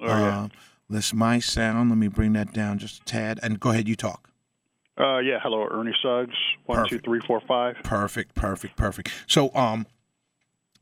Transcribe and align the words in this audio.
Oh, 0.00 0.06
yeah. 0.06 0.40
Uh, 0.40 0.48
this 0.90 1.12
my 1.12 1.38
sound. 1.38 1.90
Let 1.90 1.98
me 1.98 2.08
bring 2.08 2.32
that 2.34 2.52
down 2.52 2.78
just 2.78 3.02
a 3.02 3.04
tad. 3.04 3.40
And 3.42 3.60
go 3.60 3.70
ahead, 3.70 3.88
you 3.88 3.96
talk. 3.96 4.30
Uh, 4.98 5.18
yeah, 5.18 5.38
hello, 5.40 5.68
Ernie 5.70 5.94
Suggs. 6.02 6.34
One, 6.66 6.78
Perfect. 6.78 7.04
three, 7.04 7.20
four, 7.26 7.40
five. 7.46 7.76
Perfect, 7.84 8.34
perfect, 8.34 8.76
perfect. 8.76 9.10
So, 9.28 9.54
um, 9.54 9.86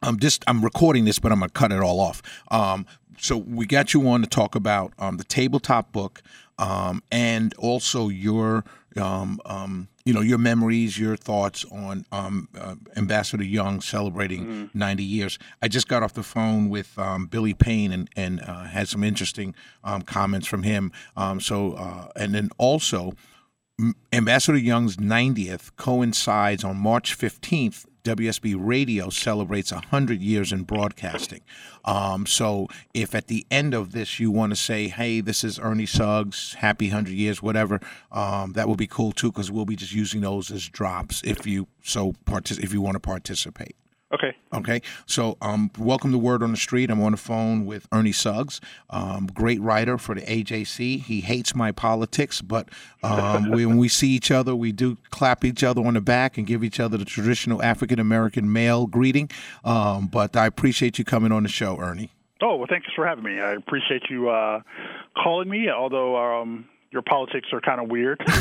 I'm 0.03 0.19
just 0.19 0.45
I'm 0.47 0.63
recording 0.63 1.05
this, 1.05 1.19
but 1.19 1.33
I'm 1.33 1.41
gonna 1.41 1.51
cut 1.51 1.73
it 1.73 1.81
all 1.81 2.01
off. 2.01 2.23
Um, 2.51 2.87
so 3.19 3.37
we 3.37 3.67
got 3.67 3.95
you 3.95 4.07
on 4.09 4.21
to 4.21 4.27
talk 4.27 4.55
about 4.55 4.93
um, 4.99 5.17
the 5.17 5.25
tabletop 5.25 5.93
book, 5.93 6.23
um, 6.59 7.03
and 7.11 7.55
also 7.55 8.09
your 8.09 8.65
um, 8.97 9.41
um, 9.47 9.89
you 10.07 10.15
know 10.15 10.21
your 10.21 10.39
memories, 10.39 10.99
your 10.99 11.17
thoughts 11.17 11.67
on 11.71 12.07
um, 12.13 12.49
uh, 12.59 12.77
Ambassador 12.97 13.45
Young 13.45 13.81
celebrating 13.81 14.71
90 14.73 15.03
years. 15.03 15.39
I 15.61 15.69
just 15.69 15.89
got 15.89 16.03
off 16.05 16.15
the 16.15 16.23
phone 16.23 16.71
with 16.71 16.97
um, 16.99 17.27
Billy 17.27 17.53
Payne 17.53 17.93
and 17.93 18.09
and 18.17 18.41
uh, 18.41 18.65
had 18.65 18.89
some 18.89 19.03
interesting 19.05 19.55
um, 19.85 20.03
comments 20.03 20.47
from 20.47 20.63
him. 20.63 20.93
Um, 21.17 21.41
so 21.41 21.73
uh, 21.73 22.09
and 22.17 22.35
then 22.35 22.49
also. 22.57 23.13
Ambassador 24.11 24.57
Young's 24.57 24.97
90th 24.97 25.71
coincides 25.77 26.65
on 26.65 26.77
March 26.79 27.17
15th. 27.17 27.85
WSB 28.05 28.55
Radio 28.57 29.11
celebrates 29.11 29.73
100 29.73 30.23
years 30.23 30.53
in 30.53 30.63
broadcasting. 30.63 31.41
Um, 31.85 32.25
so, 32.25 32.69
if 32.95 33.17
at 33.17 33.27
the 33.27 33.45
end 33.51 33.75
of 33.75 33.91
this 33.91 34.21
you 34.21 34.31
want 34.31 34.53
to 34.53 34.57
say, 34.57 34.87
hey, 34.87 35.21
this 35.21 35.43
is 35.43 35.59
Ernie 35.59 35.87
Suggs, 35.87 36.55
happy 36.55 36.87
100 36.87 37.13
years, 37.13 37.43
whatever, 37.43 37.81
um, 38.13 38.53
that 38.53 38.69
would 38.69 38.79
be 38.79 38.87
cool 38.87 39.11
too, 39.11 39.33
because 39.33 39.51
we'll 39.51 39.65
be 39.65 39.75
just 39.75 39.93
using 39.93 40.21
those 40.21 40.53
as 40.53 40.69
drops 40.69 41.21
if 41.25 41.49
you 41.49 41.67
so 41.83 42.13
partic- 42.25 42.63
if 42.63 42.73
you 42.73 42.81
want 42.81 42.95
to 42.95 43.01
participate. 43.01 43.75
Okay. 44.15 44.37
Okay, 44.53 44.83
so 45.07 45.37
um, 45.43 45.69
welcome 45.79 46.13
to 46.13 46.19
Word 46.19 46.41
on 46.41 46.53
the 46.53 46.57
Street. 46.57 46.91
I'm 46.91 47.03
on 47.03 47.11
the 47.11 47.19
phone 47.19 47.67
with 47.67 47.89
Ernie 47.91 48.13
Suggs, 48.13 48.61
um, 48.89 49.27
great 49.27 49.61
writer 49.61 49.99
for 49.99 50.15
the 50.15 50.21
AJC. 50.21 51.03
He 51.03 51.21
hates 51.23 51.57
my 51.57 51.73
politics, 51.73 52.41
but 52.41 52.69
um, 53.03 53.51
we, 53.51 53.67
when 53.67 53.79
we 53.79 53.89
see 53.89 54.11
each 54.11 54.31
other, 54.31 54.55
we 54.55 54.71
do 54.71 54.97
clap 55.11 55.45
each 55.45 55.65
other 55.65 55.85
on 55.85 55.95
the 55.95 56.01
back 56.01 56.39
and 56.39 56.47
give 56.47 56.63
each 56.63 56.79
other 56.79 56.97
the 56.97 57.05
traditional 57.05 57.61
African 57.65 57.99
American 57.99 58.53
male 58.53 58.87
greeting. 58.87 59.29
Um, 59.65 60.07
but 60.07 60.37
I 60.37 60.47
appreciate 60.47 61.01
you 61.01 61.05
coming 61.05 61.33
on 61.33 61.43
the 61.43 61.49
show, 61.49 61.77
Ernie. 61.81 62.13
Oh, 62.43 62.57
well, 62.57 62.67
thanks 62.69 62.87
for 62.95 63.07
having 63.07 63.25
me. 63.25 63.41
I 63.41 63.53
appreciate 63.53 64.03
you 64.09 64.29
uh, 64.29 64.61
calling 65.21 65.49
me, 65.49 65.69
although 65.69 66.17
um, 66.17 66.69
your 66.91 67.03
politics 67.03 67.49
are 67.53 67.61
kind 67.61 67.81
of 67.81 67.91
weird. 67.91 68.23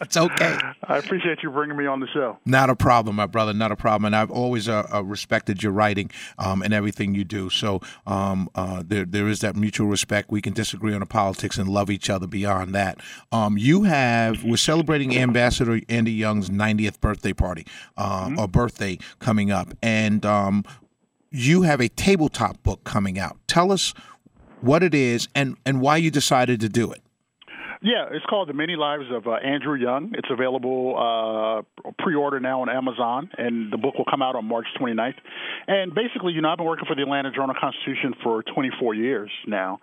It's 0.00 0.16
okay. 0.16 0.58
I 0.84 0.98
appreciate 0.98 1.42
you 1.42 1.50
bringing 1.50 1.76
me 1.76 1.86
on 1.86 2.00
the 2.00 2.06
show. 2.08 2.38
Not 2.44 2.70
a 2.70 2.76
problem, 2.76 3.16
my 3.16 3.26
brother. 3.26 3.52
Not 3.52 3.72
a 3.72 3.76
problem. 3.76 4.04
And 4.06 4.16
I've 4.16 4.30
always 4.30 4.68
uh, 4.68 4.86
uh, 4.92 5.02
respected 5.02 5.62
your 5.62 5.72
writing 5.72 6.10
um, 6.38 6.62
and 6.62 6.72
everything 6.72 7.14
you 7.14 7.24
do. 7.24 7.50
So 7.50 7.80
um, 8.06 8.48
uh, 8.54 8.82
there, 8.86 9.04
there 9.04 9.26
is 9.26 9.40
that 9.40 9.56
mutual 9.56 9.88
respect. 9.88 10.30
We 10.30 10.40
can 10.40 10.52
disagree 10.52 10.94
on 10.94 11.00
the 11.00 11.06
politics 11.06 11.58
and 11.58 11.68
love 11.68 11.90
each 11.90 12.08
other 12.08 12.26
beyond 12.26 12.74
that. 12.74 13.00
Um, 13.32 13.58
you 13.58 13.82
have 13.84 14.44
we're 14.44 14.56
celebrating 14.56 15.16
Ambassador 15.16 15.80
Andy 15.88 16.12
Young's 16.12 16.50
90th 16.50 17.00
birthday 17.00 17.32
party 17.32 17.66
uh, 17.96 18.30
or 18.38 18.46
birthday 18.46 18.98
coming 19.18 19.50
up, 19.50 19.74
and 19.82 20.24
um, 20.24 20.64
you 21.30 21.62
have 21.62 21.80
a 21.80 21.88
tabletop 21.88 22.62
book 22.62 22.84
coming 22.84 23.18
out. 23.18 23.38
Tell 23.48 23.72
us 23.72 23.92
what 24.60 24.82
it 24.82 24.94
is 24.94 25.28
and 25.34 25.56
and 25.66 25.80
why 25.80 25.96
you 25.96 26.10
decided 26.10 26.60
to 26.60 26.68
do 26.68 26.92
it. 26.92 27.02
Yeah, 27.82 28.06
it's 28.10 28.24
called 28.26 28.48
The 28.48 28.54
Many 28.54 28.76
Lives 28.76 29.04
of 29.12 29.26
uh, 29.26 29.32
Andrew 29.32 29.74
Young. 29.74 30.12
It's 30.14 30.28
available 30.30 30.94
uh, 30.96 31.90
pre-order 31.98 32.40
now 32.40 32.62
on 32.62 32.68
Amazon, 32.68 33.30
and 33.36 33.72
the 33.72 33.76
book 33.76 33.96
will 33.96 34.06
come 34.08 34.22
out 34.22 34.34
on 34.34 34.46
March 34.46 34.66
29th. 34.80 35.14
And 35.66 35.94
basically, 35.94 36.32
you 36.32 36.40
know, 36.40 36.50
I've 36.50 36.58
been 36.58 36.66
working 36.66 36.86
for 36.86 36.94
the 36.94 37.02
Atlanta 37.02 37.30
Journal-Constitution 37.30 38.14
for 38.22 38.42
24 38.42 38.94
years 38.94 39.30
now. 39.46 39.80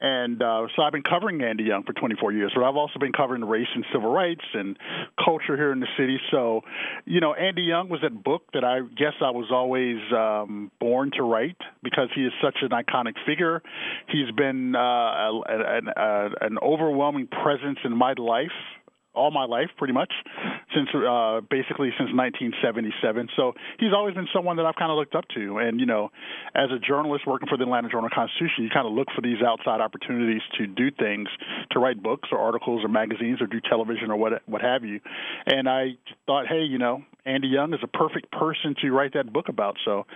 And 0.00 0.42
uh, 0.42 0.66
so 0.74 0.82
I've 0.82 0.92
been 0.92 1.02
covering 1.02 1.42
Andy 1.42 1.64
Young 1.64 1.84
for 1.84 1.92
24 1.92 2.32
years, 2.32 2.52
but 2.54 2.64
I've 2.64 2.76
also 2.76 2.98
been 2.98 3.12
covering 3.12 3.44
race 3.44 3.68
and 3.74 3.84
civil 3.92 4.12
rights 4.12 4.44
and 4.52 4.76
culture 5.24 5.56
here 5.56 5.72
in 5.72 5.80
the 5.80 5.86
city. 5.96 6.18
So, 6.30 6.62
you 7.04 7.20
know, 7.20 7.32
Andy 7.32 7.62
Young 7.62 7.88
was 7.88 8.00
that 8.02 8.24
book 8.24 8.42
that 8.54 8.64
I 8.64 8.80
guess 8.80 9.14
I 9.20 9.30
was 9.30 9.50
always 9.52 9.98
um, 10.12 10.72
born 10.80 11.12
to 11.16 11.22
write 11.22 11.56
because 11.82 12.08
he 12.14 12.22
is 12.22 12.32
such 12.42 12.56
an 12.62 12.70
iconic 12.70 13.14
figure. 13.24 13.62
He's 14.08 14.30
been 14.36 14.74
uh, 14.74 14.78
a, 14.78 15.42
an, 15.48 15.88
a, 15.96 16.28
an 16.40 16.58
overwhelming 16.60 17.28
presence 17.28 17.78
in 17.84 17.96
my 17.96 18.14
life 18.18 18.50
all 19.14 19.30
my 19.30 19.44
life, 19.44 19.70
pretty 19.76 19.94
much, 19.94 20.12
since 20.74 20.88
uh, 20.94 21.40
basically 21.50 21.90
since 21.98 22.10
1977. 22.12 23.28
So 23.36 23.52
he's 23.78 23.92
always 23.94 24.14
been 24.14 24.28
someone 24.34 24.56
that 24.56 24.66
I've 24.66 24.76
kind 24.76 24.90
of 24.90 24.98
looked 24.98 25.14
up 25.14 25.24
to. 25.34 25.58
And 25.58 25.80
you 25.80 25.86
know, 25.86 26.10
as 26.54 26.70
a 26.70 26.78
journalist 26.78 27.26
working 27.26 27.48
for 27.48 27.56
the 27.56 27.64
Atlanta 27.64 27.88
Journal 27.88 28.10
Constitution, 28.12 28.64
you 28.64 28.70
kind 28.70 28.86
of 28.86 28.92
look 28.92 29.08
for 29.14 29.22
these 29.22 29.42
outside 29.42 29.80
opportunities 29.80 30.42
to 30.58 30.66
do 30.66 30.90
things, 30.90 31.28
to 31.70 31.78
write 31.78 32.02
books 32.02 32.28
or 32.32 32.38
articles 32.38 32.84
or 32.84 32.88
magazines 32.88 33.40
or 33.40 33.46
do 33.46 33.60
television 33.60 34.10
or 34.10 34.16
what 34.16 34.42
what 34.46 34.62
have 34.62 34.84
you. 34.84 35.00
And 35.46 35.68
I 35.68 35.96
thought, 36.26 36.46
hey, 36.46 36.62
you 36.62 36.78
know, 36.78 37.02
Andy 37.26 37.48
Young 37.48 37.72
is 37.72 37.80
a 37.82 37.86
perfect 37.86 38.30
person 38.30 38.74
to 38.82 38.90
write 38.90 39.14
that 39.14 39.32
book 39.32 39.48
about. 39.48 39.76
So 39.84 40.06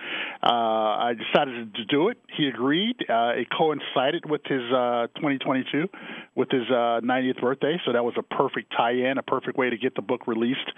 uh, 0.43 0.47
I 0.47 1.15
decided 1.15 1.75
to 1.75 1.85
do 1.87 2.09
it. 2.09 2.19
He 2.37 2.47
agreed. 2.47 2.97
Uh, 3.09 3.33
it 3.35 3.49
coincided 3.57 4.29
with 4.29 4.43
his 4.45 4.61
uh, 4.73 5.07
2022, 5.17 5.89
with 6.35 6.51
his 6.51 6.69
uh, 6.69 7.01
90th 7.01 7.41
birthday. 7.41 7.81
So 7.87 7.93
that 7.93 8.05
was 8.05 8.15
a 8.19 8.23
perfect 8.23 8.73
tie-in, 8.77 9.17
a 9.17 9.23
perfect 9.23 9.57
way 9.57 9.71
to 9.71 9.77
get 9.77 9.95
the 9.95 10.03
book 10.03 10.27
released 10.27 10.71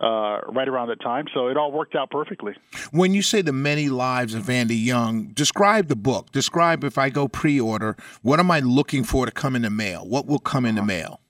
uh, 0.00 0.40
right 0.48 0.68
around 0.68 0.88
that 0.88 1.00
time. 1.00 1.24
So 1.32 1.48
it 1.48 1.56
all 1.56 1.72
worked 1.72 1.94
out 1.94 2.10
perfectly. 2.10 2.52
When 2.90 3.14
you 3.14 3.22
say 3.22 3.40
the 3.40 3.52
many 3.52 3.88
lives 3.88 4.34
of 4.34 4.50
Andy 4.50 4.76
Young, 4.76 5.28
describe 5.28 5.88
the 5.88 5.96
book. 5.96 6.32
Describe 6.32 6.84
if 6.84 6.98
I 6.98 7.08
go 7.08 7.28
pre-order, 7.28 7.96
what 8.22 8.40
am 8.40 8.50
I 8.50 8.60
looking 8.60 9.04
for 9.04 9.24
to 9.24 9.32
come 9.32 9.56
in 9.56 9.62
the 9.62 9.70
mail? 9.70 10.06
What 10.06 10.26
will 10.26 10.38
come 10.38 10.66
in 10.66 10.74
the 10.74 10.84
mail? 10.84 11.20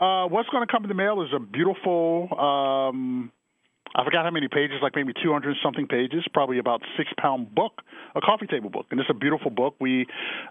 Uh, 0.00 0.26
what's 0.28 0.48
going 0.48 0.66
to 0.66 0.72
come 0.72 0.82
in 0.82 0.88
the 0.88 0.94
mail 0.94 1.20
is 1.20 1.28
a 1.34 1.38
beautiful. 1.38 2.28
Um, 2.38 3.30
I 3.94 4.04
forgot 4.04 4.24
how 4.24 4.30
many 4.30 4.46
pages, 4.46 4.76
like 4.82 4.94
maybe 4.94 5.12
200 5.12 5.56
something 5.62 5.88
pages, 5.88 6.24
probably 6.32 6.58
about 6.58 6.80
six 6.96 7.10
pound 7.18 7.54
book, 7.54 7.82
a 8.14 8.20
coffee 8.20 8.46
table 8.46 8.70
book. 8.70 8.86
And 8.90 9.00
it's 9.00 9.10
a 9.10 9.14
beautiful 9.14 9.50
book. 9.50 9.74
We, 9.80 10.06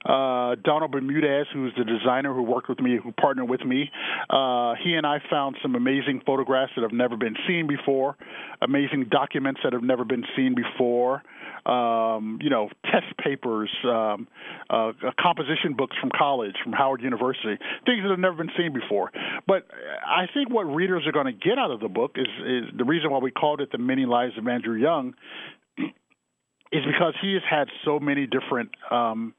uh, 0.06 0.56
Donald 0.64 0.92
Bermudez, 0.92 1.48
who's 1.54 1.74
the 1.78 1.86
designer 1.86 2.34
who 2.34 2.44
worked 2.44 2.68
with 2.68 2.80
me, 2.80 2.98
who 3.02 3.14
partnered 3.14 3.50
with 3.50 3.62
me, 3.62 3.92
uh, 4.30 4.74
he 4.84 4.94
and 4.94 5.06
I 5.06 5.20
found 5.30 5.56
some 5.62 5.76
amazing 5.76 6.22
photographs 6.26 6.74
that 6.76 6.82
have 6.82 6.92
never 6.92 7.16
been 7.16 7.36
seen 7.48 7.68
before, 7.68 8.18
amazing 8.62 9.06
documents 9.10 9.62
that 9.64 9.72
have 9.74 9.84
never 9.84 10.04
been 10.04 10.26
seen 10.36 10.56
before. 10.56 11.24
Um, 11.66 12.40
you 12.42 12.50
know, 12.50 12.70
test 12.86 13.16
papers, 13.22 13.70
um, 13.84 14.28
uh, 14.70 14.94
composition 15.20 15.76
books 15.76 15.96
from 16.00 16.10
college, 16.18 16.56
from 16.64 16.72
Howard 16.72 17.02
University, 17.02 17.58
things 17.86 18.02
that 18.02 18.10
have 18.10 18.20
never 18.20 18.38
been 18.38 18.52
seen 18.58 18.74
before. 18.74 19.12
But 19.46 19.68
I 20.08 20.26
think 20.34 20.50
what 20.50 20.64
readers 20.64 21.06
are 21.06 21.12
going 21.12 21.26
to 21.26 21.34
get 21.34 21.60
out 21.60 21.70
of 21.70 21.82
the 21.82 21.90
book 21.90 22.16
is, 22.16 22.28
is 22.46 22.64
the 22.78 22.86
reason 22.86 23.12
why 23.12 23.20
we 23.20 23.29
called 23.32 23.62
it 23.62 23.72
The 23.72 23.78
Many 23.78 24.06
Lives 24.06 24.38
of 24.38 24.48
Andrew 24.48 24.76
Young 24.76 25.14
is 25.78 26.84
because 26.86 27.14
he 27.22 27.34
has 27.34 27.44
had 27.50 27.68
so 27.86 28.00
many 28.00 28.28
different 28.28 28.70
um, 28.92 29.34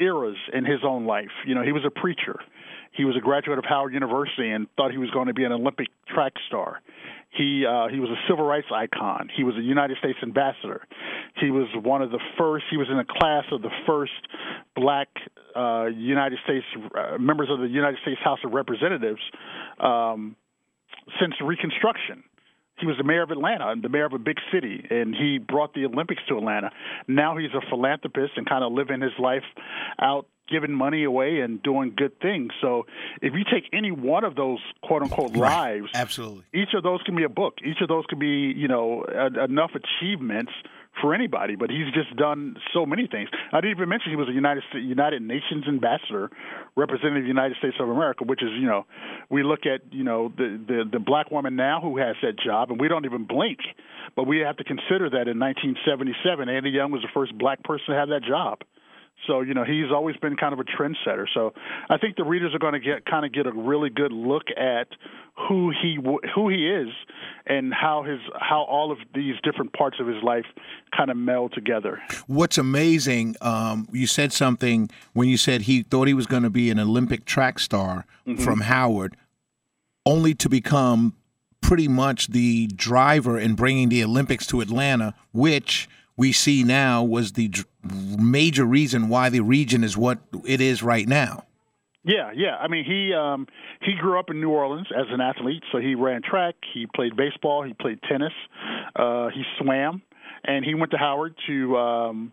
eras 0.00 0.36
in 0.52 0.64
his 0.64 0.80
own 0.84 1.06
life. 1.06 1.30
You 1.46 1.54
know, 1.54 1.62
he 1.62 1.72
was 1.72 1.84
a 1.84 1.90
preacher. 1.90 2.40
He 2.92 3.04
was 3.04 3.16
a 3.16 3.20
graduate 3.20 3.58
of 3.58 3.64
Howard 3.64 3.92
University 3.92 4.50
and 4.50 4.66
thought 4.76 4.90
he 4.90 4.98
was 4.98 5.10
going 5.10 5.28
to 5.28 5.34
be 5.34 5.44
an 5.44 5.52
Olympic 5.52 5.88
track 6.08 6.32
star. 6.46 6.80
He 7.30 7.64
uh, 7.66 7.88
he 7.88 8.00
was 8.00 8.08
a 8.08 8.16
civil 8.28 8.44
rights 8.44 8.68
icon. 8.74 9.28
He 9.36 9.44
was 9.44 9.54
a 9.56 9.60
United 9.60 9.98
States 9.98 10.18
ambassador. 10.22 10.82
He 11.36 11.50
was 11.50 11.68
one 11.82 12.00
of 12.00 12.10
the 12.10 12.20
first. 12.38 12.64
He 12.70 12.76
was 12.76 12.88
in 12.90 12.98
a 12.98 13.04
class 13.04 13.44
of 13.52 13.60
the 13.60 13.70
first 13.86 14.12
black 14.74 15.08
uh, 15.54 15.86
United 15.94 16.38
States 16.44 16.64
uh, 16.96 17.18
members 17.18 17.48
of 17.50 17.60
the 17.60 17.68
United 17.68 17.98
States 18.00 18.20
House 18.24 18.38
of 18.44 18.52
Representatives 18.52 19.20
um, 19.78 20.36
since 21.20 21.34
Reconstruction. 21.44 22.24
He 22.80 22.86
was 22.86 22.96
the 22.96 23.04
mayor 23.04 23.22
of 23.22 23.30
Atlanta 23.30 23.68
and 23.68 23.82
the 23.82 23.88
mayor 23.88 24.04
of 24.04 24.12
a 24.12 24.18
big 24.18 24.36
city, 24.52 24.86
and 24.90 25.14
he 25.14 25.38
brought 25.38 25.74
the 25.74 25.84
Olympics 25.84 26.22
to 26.28 26.36
Atlanta. 26.36 26.70
Now 27.06 27.36
he's 27.36 27.50
a 27.54 27.60
philanthropist 27.68 28.32
and 28.36 28.48
kind 28.48 28.62
of 28.64 28.72
living 28.72 29.00
his 29.00 29.12
life 29.18 29.44
out, 30.00 30.26
giving 30.48 30.72
money 30.72 31.04
away 31.04 31.40
and 31.40 31.62
doing 31.62 31.92
good 31.96 32.20
things. 32.20 32.52
So 32.60 32.86
if 33.20 33.34
you 33.34 33.44
take 33.44 33.68
any 33.72 33.90
one 33.90 34.24
of 34.24 34.34
those 34.34 34.60
quote 34.82 35.02
unquote 35.02 35.36
lives, 35.36 35.88
Absolutely. 35.94 36.44
each 36.54 36.74
of 36.74 36.82
those 36.82 37.02
can 37.02 37.16
be 37.16 37.24
a 37.24 37.28
book. 37.28 37.54
Each 37.64 37.80
of 37.82 37.88
those 37.88 38.04
can 38.08 38.18
be, 38.18 38.52
you 38.56 38.68
know, 38.68 39.04
a, 39.04 39.44
enough 39.44 39.72
achievements 39.74 40.52
for 41.00 41.14
anybody, 41.14 41.56
but 41.56 41.70
he's 41.70 41.92
just 41.94 42.14
done 42.16 42.56
so 42.72 42.86
many 42.86 43.06
things. 43.06 43.28
I 43.52 43.60
didn't 43.60 43.76
even 43.76 43.88
mention 43.88 44.10
he 44.10 44.16
was 44.16 44.28
a 44.28 44.32
United 44.32 44.64
United 44.74 45.22
Nations 45.22 45.64
ambassador, 45.66 46.30
representing 46.76 47.22
the 47.22 47.28
United 47.28 47.56
States 47.58 47.76
of 47.80 47.88
America, 47.88 48.24
which 48.24 48.42
is 48.42 48.50
you 48.58 48.66
know, 48.66 48.86
we 49.30 49.42
look 49.42 49.60
at 49.66 49.92
you 49.92 50.04
know 50.04 50.32
the 50.36 50.60
the 50.66 50.84
the 50.92 50.98
black 50.98 51.30
woman 51.30 51.56
now 51.56 51.80
who 51.80 51.98
has 51.98 52.16
that 52.22 52.38
job, 52.38 52.70
and 52.70 52.80
we 52.80 52.88
don't 52.88 53.04
even 53.04 53.24
blink, 53.24 53.58
but 54.16 54.26
we 54.26 54.38
have 54.38 54.56
to 54.56 54.64
consider 54.64 55.10
that 55.10 55.28
in 55.28 55.38
1977, 55.38 56.48
Andy 56.48 56.70
Young 56.70 56.90
was 56.90 57.02
the 57.02 57.12
first 57.14 57.36
black 57.36 57.62
person 57.62 57.94
to 57.94 57.94
have 57.94 58.08
that 58.08 58.22
job. 58.22 58.60
So 59.26 59.40
you 59.40 59.54
know 59.54 59.64
he's 59.64 59.90
always 59.92 60.16
been 60.16 60.36
kind 60.36 60.52
of 60.52 60.60
a 60.60 60.64
trendsetter. 60.64 61.26
So 61.32 61.52
I 61.88 61.98
think 61.98 62.16
the 62.16 62.24
readers 62.24 62.54
are 62.54 62.58
going 62.58 62.74
to 62.74 62.80
get 62.80 63.04
kind 63.04 63.26
of 63.26 63.32
get 63.32 63.46
a 63.46 63.52
really 63.52 63.90
good 63.90 64.12
look 64.12 64.44
at 64.56 64.88
who 65.48 65.70
he 65.70 65.98
who 66.34 66.48
he 66.48 66.68
is 66.68 66.88
and 67.46 67.72
how 67.72 68.02
his 68.02 68.20
how 68.38 68.62
all 68.62 68.90
of 68.90 68.98
these 69.14 69.34
different 69.42 69.72
parts 69.72 69.98
of 70.00 70.06
his 70.06 70.22
life 70.22 70.46
kind 70.96 71.10
of 71.10 71.16
meld 71.16 71.52
together. 71.52 72.00
What's 72.26 72.58
amazing, 72.58 73.36
um, 73.40 73.88
you 73.92 74.06
said 74.06 74.32
something 74.32 74.90
when 75.12 75.28
you 75.28 75.36
said 75.36 75.62
he 75.62 75.82
thought 75.82 76.08
he 76.08 76.14
was 76.14 76.26
going 76.26 76.42
to 76.42 76.50
be 76.50 76.70
an 76.70 76.78
Olympic 76.78 77.24
track 77.24 77.58
star 77.58 78.06
mm-hmm. 78.26 78.42
from 78.42 78.62
Howard, 78.62 79.16
only 80.06 80.34
to 80.34 80.48
become 80.48 81.14
pretty 81.60 81.88
much 81.88 82.28
the 82.28 82.66
driver 82.68 83.38
in 83.38 83.54
bringing 83.54 83.88
the 83.88 84.02
Olympics 84.02 84.46
to 84.46 84.60
Atlanta, 84.60 85.14
which 85.32 85.88
we 86.18 86.32
see 86.32 86.64
now 86.64 87.02
was 87.02 87.32
the 87.32 87.50
major 88.18 88.64
reason 88.64 89.08
why 89.08 89.30
the 89.30 89.40
region 89.40 89.84
is 89.84 89.96
what 89.96 90.18
it 90.44 90.60
is 90.60 90.82
right 90.82 91.06
now. 91.08 91.44
Yeah, 92.04 92.32
yeah. 92.34 92.56
I 92.56 92.68
mean, 92.68 92.84
he 92.84 93.14
um, 93.14 93.46
he 93.82 93.94
grew 93.94 94.18
up 94.18 94.28
in 94.28 94.40
New 94.40 94.50
Orleans 94.50 94.88
as 94.94 95.06
an 95.10 95.20
athlete, 95.20 95.62
so 95.70 95.78
he 95.78 95.94
ran 95.94 96.22
track, 96.22 96.56
he 96.74 96.86
played 96.94 97.16
baseball, 97.16 97.62
he 97.62 97.72
played 97.72 98.00
tennis, 98.08 98.32
uh, 98.96 99.28
he 99.28 99.42
swam, 99.60 100.02
and 100.44 100.64
he 100.64 100.74
went 100.74 100.90
to 100.90 100.98
Howard 100.98 101.34
to 101.46 101.76
um, 101.76 102.32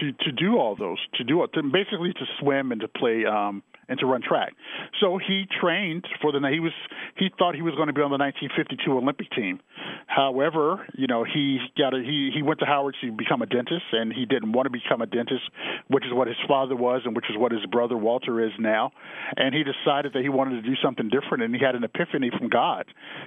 to 0.00 0.12
to 0.12 0.32
do 0.32 0.58
all 0.58 0.74
those, 0.76 0.98
to 1.14 1.24
do 1.24 1.46
to 1.52 1.62
basically 1.62 2.12
to 2.12 2.24
swim 2.40 2.72
and 2.72 2.80
to 2.80 2.88
play 2.88 3.24
um, 3.26 3.62
and 3.90 3.98
to 3.98 4.06
run 4.06 4.22
track. 4.22 4.54
So 5.00 5.18
he 5.18 5.46
trained 5.60 6.06
for 6.22 6.32
the. 6.32 6.40
He 6.50 6.60
was 6.60 6.72
he 7.16 7.28
thought 7.36 7.54
he 7.56 7.62
was 7.62 7.74
going 7.74 7.88
to 7.88 7.92
be 7.92 8.00
on 8.00 8.10
the 8.10 8.22
1952 8.22 8.96
Olympic 8.96 9.30
team. 9.32 9.60
However, 10.06 10.86
you 10.94 11.08
know 11.08 11.24
he 11.24 11.58
got 11.76 11.92
a, 11.92 11.98
he 11.98 12.30
he 12.32 12.42
went 12.42 12.60
to 12.60 12.66
Howard 12.66 12.94
to 13.02 13.12
become 13.12 13.42
a 13.42 13.46
dentist, 13.46 13.90
and 13.92 14.12
he 14.12 14.24
didn't 14.24 14.52
want 14.52 14.66
to 14.66 14.70
become 14.70 15.02
a 15.02 15.06
dentist, 15.06 15.42
which 15.88 16.06
is 16.06 16.14
what 16.14 16.28
his 16.28 16.38
father 16.46 16.76
was, 16.76 17.02
and 17.04 17.16
which 17.16 17.26
is 17.28 17.36
what 17.36 17.50
his 17.52 17.66
brother 17.66 17.96
Walter 17.96 18.40
is 18.40 18.52
now. 18.58 18.92
And 19.36 19.54
he 19.54 19.64
decided 19.64 20.12
that 20.14 20.22
he 20.22 20.28
wanted 20.28 20.62
to 20.62 20.68
do 20.68 20.76
something 20.82 21.10
different, 21.10 21.42
and 21.42 21.54
he 21.54 21.60
had 21.60 21.74
an 21.74 21.82
epiphany 21.82 22.30
from 22.30 22.48
God 22.48 22.86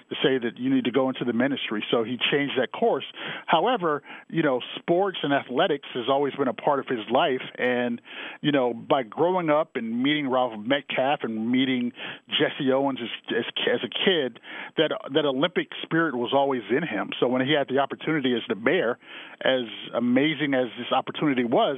to 0.10 0.16
say 0.24 0.40
that 0.40 0.58
you 0.58 0.74
need 0.74 0.86
to 0.86 0.92
go 0.92 1.10
into 1.10 1.26
the 1.26 1.34
ministry. 1.34 1.84
So 1.92 2.04
he 2.04 2.18
changed 2.32 2.54
that 2.58 2.72
course. 2.72 3.06
However, 3.48 4.02
you 4.30 4.44
know, 4.44 4.62
sports 4.80 5.18
and 5.24 5.34
athletics 5.34 5.88
has 5.94 6.06
always 6.08 6.34
been 6.36 6.48
a 6.48 6.54
part 6.54 6.80
of 6.80 6.88
his 6.88 7.04
life, 7.12 7.44
and 7.58 8.02
you 8.40 8.54
know, 8.54 8.74
by 8.74 9.04
growing 9.04 9.50
up 9.50 9.76
and 9.76 10.02
meeting 10.02 10.30
Ralph 10.30 10.53
Metcalfe 10.58 11.20
and 11.24 11.52
meeting 11.52 11.92
Jesse 12.30 12.72
Owens 12.72 13.00
as, 13.02 13.36
as, 13.38 13.46
as 13.72 13.80
a 13.84 13.90
kid, 13.90 14.40
that 14.78 14.92
that 15.14 15.26
Olympic 15.26 15.70
spirit 15.84 16.16
was 16.16 16.32
always 16.34 16.62
in 16.70 16.84
him. 16.84 17.12
So 17.20 17.28
when 17.28 17.46
he 17.46 17.54
had 17.54 17.68
the 17.68 17.80
opportunity 17.80 18.34
as 18.34 18.42
the 18.48 18.56
mayor, 18.56 18.98
as 19.42 19.66
amazing 19.94 20.54
as 20.54 20.68
this 20.78 20.92
opportunity 20.92 21.44
was, 21.44 21.78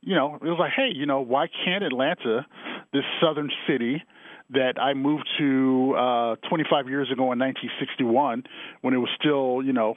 you 0.00 0.14
know, 0.14 0.36
it 0.36 0.44
was 0.44 0.58
like, 0.58 0.72
hey, 0.74 0.90
you 0.94 1.06
know, 1.06 1.20
why 1.20 1.46
can't 1.64 1.82
Atlanta, 1.82 2.46
this 2.92 3.04
southern 3.20 3.50
city, 3.66 4.02
that 4.50 4.80
I 4.80 4.94
moved 4.94 5.28
to 5.38 5.94
uh, 5.98 6.36
25 6.48 6.88
years 6.88 7.10
ago 7.10 7.32
in 7.32 7.38
1961 7.38 8.44
when 8.82 8.94
it 8.94 8.98
was 8.98 9.10
still, 9.18 9.60
you 9.64 9.72
know, 9.72 9.96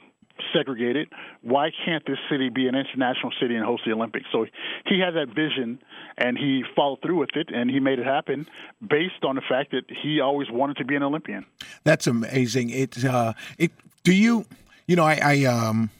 segregated. 0.52 1.08
Why 1.42 1.70
can't 1.84 2.04
this 2.06 2.18
city 2.30 2.48
be 2.48 2.66
an 2.68 2.74
international 2.74 3.32
city 3.40 3.54
and 3.54 3.64
host 3.64 3.82
the 3.86 3.92
Olympics? 3.92 4.26
So 4.32 4.46
he 4.86 5.00
had 5.00 5.14
that 5.14 5.34
vision 5.34 5.80
and 6.18 6.36
he 6.36 6.64
followed 6.74 7.02
through 7.02 7.18
with 7.18 7.30
it 7.34 7.50
and 7.54 7.70
he 7.70 7.80
made 7.80 7.98
it 7.98 8.06
happen 8.06 8.46
based 8.86 9.24
on 9.24 9.36
the 9.36 9.42
fact 9.48 9.72
that 9.72 9.84
he 10.02 10.20
always 10.20 10.50
wanted 10.50 10.76
to 10.78 10.84
be 10.84 10.96
an 10.96 11.02
Olympian. 11.02 11.46
That's 11.84 12.06
amazing. 12.06 12.70
It 12.70 13.04
uh 13.04 13.34
it 13.58 13.72
do 14.04 14.12
you 14.12 14.46
you 14.86 14.96
know 14.96 15.04
I, 15.04 15.20
I 15.22 15.44
um 15.44 15.90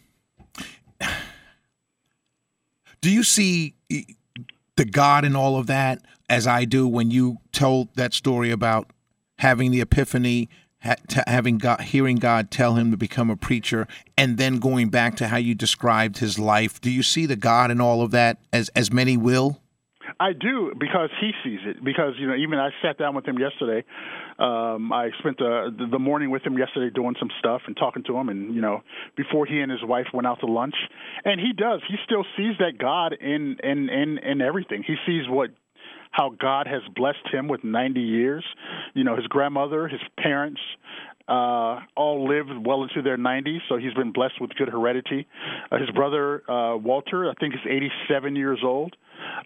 do 3.01 3.11
you 3.11 3.23
see 3.23 3.75
the 4.77 4.85
God 4.85 5.25
in 5.25 5.37
all 5.37 5.57
of 5.57 5.67
that 5.67 6.01
as 6.29 6.47
I 6.47 6.65
do 6.65 6.87
when 6.87 7.11
you 7.11 7.39
told 7.53 7.95
that 7.97 8.15
story 8.15 8.51
about 8.51 8.91
having 9.39 9.71
the 9.71 9.81
epiphany 9.81 10.49
ha- 10.49 10.49
having 10.81 11.59
God, 11.59 11.81
hearing 11.83 12.17
God 12.17 12.51
tell 12.51 12.75
him 12.75 12.91
to 12.91 12.97
become 12.97 13.31
a 13.31 13.37
preacher, 13.37 13.87
and 14.17 14.39
then 14.39 14.59
going 14.59 14.89
back 14.89 15.17
to 15.17 15.29
how 15.29 15.37
you 15.37 15.55
described 15.55 16.19
his 16.19 16.39
life. 16.39 16.81
Do 16.81 16.91
you 16.91 17.03
see 17.03 17.27
the 17.27 17.37
God 17.37 17.71
in 17.71 17.81
all 17.81 18.03
of 18.03 18.11
that, 18.13 18.39
as 18.53 18.69
as 18.71 18.93
many 18.93 19.17
will? 19.17 19.61
I 20.19 20.33
do 20.33 20.73
because 20.79 21.11
he 21.21 21.33
sees 21.45 21.61
it. 21.65 21.85
Because 21.85 22.15
you 22.19 22.27
know, 22.27 22.35
even 22.35 22.59
I 22.59 22.71
sat 22.83 22.99
down 22.99 23.15
with 23.15 23.27
him 23.27 23.39
yesterday. 23.39 23.85
Um, 24.39 24.93
I 24.93 25.11
spent 25.19 25.39
the 25.39 25.71
the 25.91 25.99
morning 25.99 26.31
with 26.31 26.43
him 26.43 26.59
yesterday 26.59 26.93
doing 26.93 27.15
some 27.19 27.31
stuff 27.39 27.63
and 27.67 27.77
talking 27.77 28.03
to 28.05 28.17
him, 28.17 28.29
and 28.29 28.55
you 28.55 28.61
know, 28.61 28.83
before 29.17 29.47
he 29.47 29.61
and 29.61 29.71
his 29.71 29.83
wife 29.83 30.07
went 30.13 30.27
out 30.27 30.41
to 30.41 30.47
lunch. 30.47 30.75
And 31.25 31.41
he 31.41 31.53
does. 31.53 31.81
He 31.89 31.97
still 32.05 32.25
sees 32.37 32.55
that 32.59 32.79
God 32.79 33.15
in 33.21 33.57
in 33.63 33.89
in 33.89 34.19
in 34.19 34.41
everything. 34.41 34.83
He 34.87 34.97
sees 35.07 35.29
what 35.29 35.51
how 36.11 36.31
God 36.31 36.67
has 36.67 36.83
blessed 36.95 37.27
him 37.33 37.49
with 37.49 37.63
90 37.65 38.01
years. 38.01 38.45
You 38.95 39.05
know, 39.05 39.17
his 39.17 39.27
grandmother, 39.27 39.89
his 39.89 40.01
parents, 40.19 40.61
uh, 41.29 41.81
all 41.97 42.29
lived 42.29 42.67
well 42.67 42.83
into 42.83 43.03
their 43.03 43.17
90s, 43.17 43.59
so 43.69 43.77
he's 43.77 43.95
been 43.95 44.13
blessed 44.13 44.41
with 44.41 44.51
good 44.57 44.69
heredity. 44.69 45.29
Uh, 45.71 45.79
his 45.79 45.91
brother 45.91 46.43
uh, 46.51 46.77
Walter, 46.77 47.31
I 47.31 47.35
think, 47.35 47.55
is 47.55 47.61
87 47.65 48.35
years 48.35 48.59
old. 48.65 48.97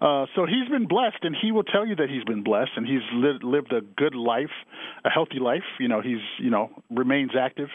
Uh, 0.00 0.26
so 0.34 0.46
he's 0.46 0.68
been 0.68 0.86
blessed, 0.86 1.18
and 1.22 1.36
he 1.40 1.52
will 1.52 1.64
tell 1.64 1.86
you 1.86 1.96
that 1.96 2.08
he's 2.10 2.24
been 2.24 2.42
blessed, 2.42 2.72
and 2.76 2.86
he's 2.86 3.02
lived, 3.12 3.44
lived 3.44 3.72
a 3.72 3.80
good 3.80 4.14
life, 4.14 4.52
a 5.04 5.10
healthy 5.10 5.38
life. 5.40 5.64
You 5.78 5.88
know, 5.88 6.00
he's 6.00 6.22
you 6.38 6.50
know 6.50 6.70
remains 6.90 7.32
active, 7.38 7.68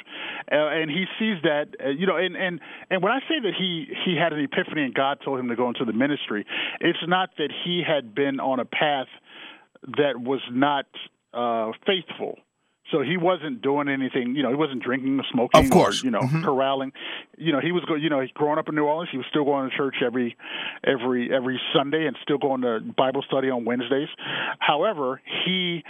uh, 0.52 0.56
and 0.56 0.90
he 0.90 1.06
sees 1.18 1.42
that. 1.44 1.76
Uh, 1.84 1.90
you 1.90 2.06
know, 2.08 2.18
and 2.18 2.36
and 2.36 2.60
and 2.90 3.02
when 3.02 3.12
I 3.12 3.20
say 3.22 3.40
that 3.42 3.54
he 3.58 3.88
he 4.06 4.16
had 4.16 4.34
an 4.34 4.40
epiphany 4.40 4.84
and 4.84 4.94
God 4.94 5.20
told 5.24 5.40
him 5.40 5.48
to 5.50 5.56
go 5.56 5.68
into 5.68 5.86
the 5.86 5.94
ministry, 5.94 6.46
it's 6.80 7.00
not 7.08 7.30
that 7.38 7.50
he 7.64 7.84
had 7.86 8.14
been 8.14 8.40
on 8.40 8.60
a 8.60 8.66
path 8.66 9.08
that 9.98 10.20
was 10.20 10.42
not 10.52 10.86
uh, 11.34 11.72
faithful 11.86 12.38
so 12.92 13.02
he 13.02 13.18
wasn't 13.18 13.62
doing 13.62 13.88
anything, 13.88 14.36
you 14.36 14.44
know, 14.44 14.50
he 14.50 14.56
wasn't 14.56 14.84
drinking 14.84 15.20
or 15.20 15.26
smoking, 15.32 15.66
of 15.66 15.70
course, 15.70 16.02
or, 16.02 16.06
you 16.06 16.12
know, 16.12 16.22
mm-hmm. 16.22 16.44
corralling. 16.44 16.92
You 17.38 17.54
know, 17.54 17.60
he 17.60 17.72
was, 17.72 17.84
go, 17.86 17.96
you 17.96 18.10
know, 18.10 18.26
growing 18.34 18.60
up 18.60 18.70
in 18.70 18.76
New 18.76 18.86
Orleans, 18.86 19.10
he 19.12 19.18
was 19.18 19.28
still 19.30 19.46
going 19.46 19.70
to 19.70 19.76
church 19.76 19.98
every, 20.06 20.36
every, 20.84 21.34
every 21.34 21.60
Sunday, 21.74 22.06
and 22.06 22.18
still 22.22 22.38
going 22.38 22.62
to 22.62 22.80
Bible 22.98 23.24
study 23.28 23.50
on 23.50 23.66
Wednesdays. 23.66 24.10
However, 24.60 25.22
he 25.46 25.84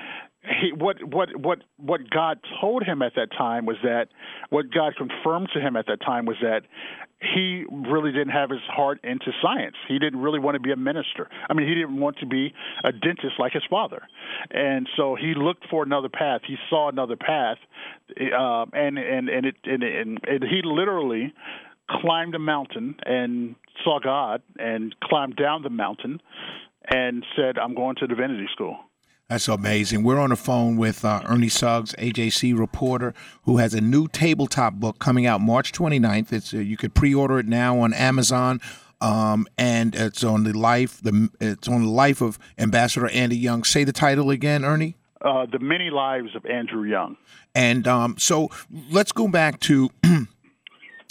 he, 0.50 0.72
what 0.74 1.04
what 1.04 1.36
what 1.36 1.60
what 1.78 2.10
God 2.10 2.40
told 2.60 2.84
him 2.84 3.02
at 3.02 3.14
that 3.16 3.32
time 3.32 3.66
was 3.66 3.78
that 3.84 4.08
what 4.50 4.72
God 4.72 4.96
confirmed 4.96 5.50
to 5.54 5.60
him 5.60 5.76
at 5.76 5.86
that 5.88 6.02
time 6.02 6.26
was 6.26 6.38
that 6.42 6.62
he 7.22 7.66
really 7.70 8.12
didn't 8.12 8.30
have 8.30 8.50
his 8.50 8.62
heart 8.68 9.00
into 9.04 9.32
science. 9.42 9.76
He 9.88 10.00
didn't 10.00 10.22
really 10.22 10.40
want 10.40 10.56
to 10.56 10.60
be 10.60 10.72
a 10.72 10.78
minister. 10.78 11.30
I 11.50 11.54
mean, 11.54 11.68
he 11.68 11.76
didn't 11.76 12.00
want 12.00 12.18
to 12.20 12.26
be 12.26 12.54
a 12.84 12.92
dentist 12.92 13.34
like 13.38 13.54
his 13.54 13.64
father, 13.70 14.02
and 14.50 14.88
so 14.98 15.16
he 15.16 15.34
looked 15.36 15.66
for 15.70 15.84
another 15.84 16.10
path. 16.10 16.42
He 16.48 16.56
saw 16.70 16.90
another 16.90 17.16
path, 17.16 17.58
uh, 18.12 18.66
and 18.74 18.98
and 18.98 19.30
and 19.30 19.46
it 19.46 19.56
and, 19.66 19.84
and, 19.84 20.20
and 20.28 20.44
he 20.44 20.62
literally 20.64 21.34
climbed 21.90 22.36
a 22.36 22.40
mountain 22.40 22.96
and 23.06 23.56
saw 23.84 24.00
God 24.00 24.42
and 24.58 24.96
climbed 25.04 25.36
down 25.36 25.62
the 25.62 25.70
mountain 25.70 26.22
and 26.86 27.26
said, 27.36 27.58
"I'm 27.60 27.76
going 27.76 27.98
to 27.98 28.08
divinity 28.08 28.48
school." 28.52 28.78
That's 29.30 29.48
amazing. 29.48 30.02
We're 30.02 30.18
on 30.18 30.32
the 30.32 30.36
phone 30.36 30.76
with 30.76 31.06
uh, 31.06 31.22
Ernie 31.28 31.50
Suggs, 31.50 31.94
AJC 32.00 32.58
reporter, 32.58 33.14
who 33.44 33.58
has 33.58 33.76
a 33.76 33.82
new 33.82 34.08
tabletop 34.08 34.74
book 34.74 34.98
coming 34.98 35.28
out 35.28 35.40
March 35.40 35.72
29th. 35.72 36.34
It's 36.34 36.52
uh, 36.52 36.58
you 36.58 36.76
could 36.76 36.96
pre-order 36.96 37.38
it 37.38 37.48
now 37.48 37.80
on 37.80 37.94
Amazon. 37.94 38.60
Um, 39.02 39.48
and 39.56 39.96
it's 39.96 40.24
on 40.24 40.44
the 40.44 40.58
life 40.58 41.00
the 41.02 41.30
it's 41.40 41.68
on 41.68 41.84
the 41.84 41.90
life 41.90 42.22
of 42.22 42.40
Ambassador 42.58 43.08
Andy 43.10 43.38
Young. 43.38 43.64
Say 43.64 43.84
the 43.84 43.94
title 43.94 44.32
again, 44.32 44.66
Ernie. 44.66 44.96
Uh, 45.22 45.46
the 45.46 45.60
Many 45.60 45.92
Lives 45.92 46.36
of 46.36 46.46
Andrew 46.48 46.84
Young. 46.84 47.16
And 47.54 47.88
um, 47.88 48.16
so 48.18 48.50
let's 48.90 49.12
go 49.12 49.28
back 49.28 49.60
to 49.62 49.90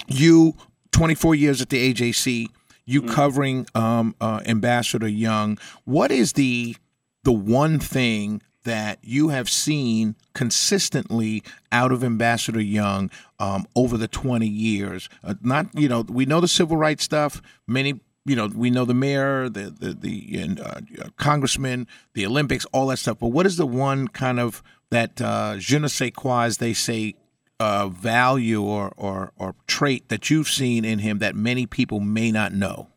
you, 0.09 0.55
24 0.91 1.35
years 1.37 1.63
at 1.63 1.69
the 1.69 1.95
AJC, 1.95 2.49
you 2.85 3.03
mm-hmm. 3.03 3.15
covering 3.15 3.67
um, 3.75 4.17
uh, 4.21 4.41
Ambassador 4.45 5.09
Young. 5.09 5.59
What 5.85 6.11
is 6.11 6.33
the 6.33 6.77
the 7.25 7.33
one 7.33 7.79
thing 7.79 8.43
that 8.65 8.99
you 9.03 9.29
have 9.29 9.49
seen 9.49 10.15
consistently 10.35 11.43
out 11.73 11.93
of 11.93 12.05
Ambassador 12.05 12.61
Young 12.61 13.11
um, 13.39 13.67
over 13.75 13.97
the 13.97 14.09
20 14.09 14.47
years? 14.47 15.09
Uh, 15.25 15.35
not, 15.43 15.67
you 15.75 15.89
know, 15.89 16.03
we 16.03 16.27
know 16.27 16.41
the 16.41 16.49
civil 16.49 16.77
rights 16.77 17.05
stuff. 17.05 17.41
Many, 17.67 18.01
you 18.25 18.37
know, 18.37 18.49
we 18.55 18.71
know 18.71 18.85
the 18.85 18.95
mayor, 18.95 19.49
the 19.49 19.71
the, 19.71 19.95
the 19.95 20.61
uh, 20.61 20.81
uh, 21.03 21.09
congressman, 21.17 21.87
the 22.15 22.27
Olympics, 22.27 22.67
all 22.67 22.89
that 22.89 22.99
stuff. 22.99 23.19
But 23.19 23.29
what 23.29 23.47
is 23.47 23.57
the 23.57 23.67
one 23.67 24.09
kind 24.09 24.39
of 24.39 24.63
that 24.91 25.21
uh, 25.21 25.57
je 25.59 25.79
ne 25.79 25.89
sais 25.89 26.11
quoi, 26.15 26.45
as 26.45 26.59
they 26.59 26.73
say, 26.73 27.15
uh, 27.61 27.89
value 27.89 28.63
or, 28.63 28.93
or 28.97 29.33
or 29.37 29.55
trait 29.67 30.09
that 30.09 30.31
you've 30.31 30.49
seen 30.49 30.85
in 30.85 31.01
him 31.01 31.19
that 31.19 31.35
many 31.35 31.67
people 31.67 32.01
may 32.01 32.31
not 32.31 32.53
know? 32.53 32.89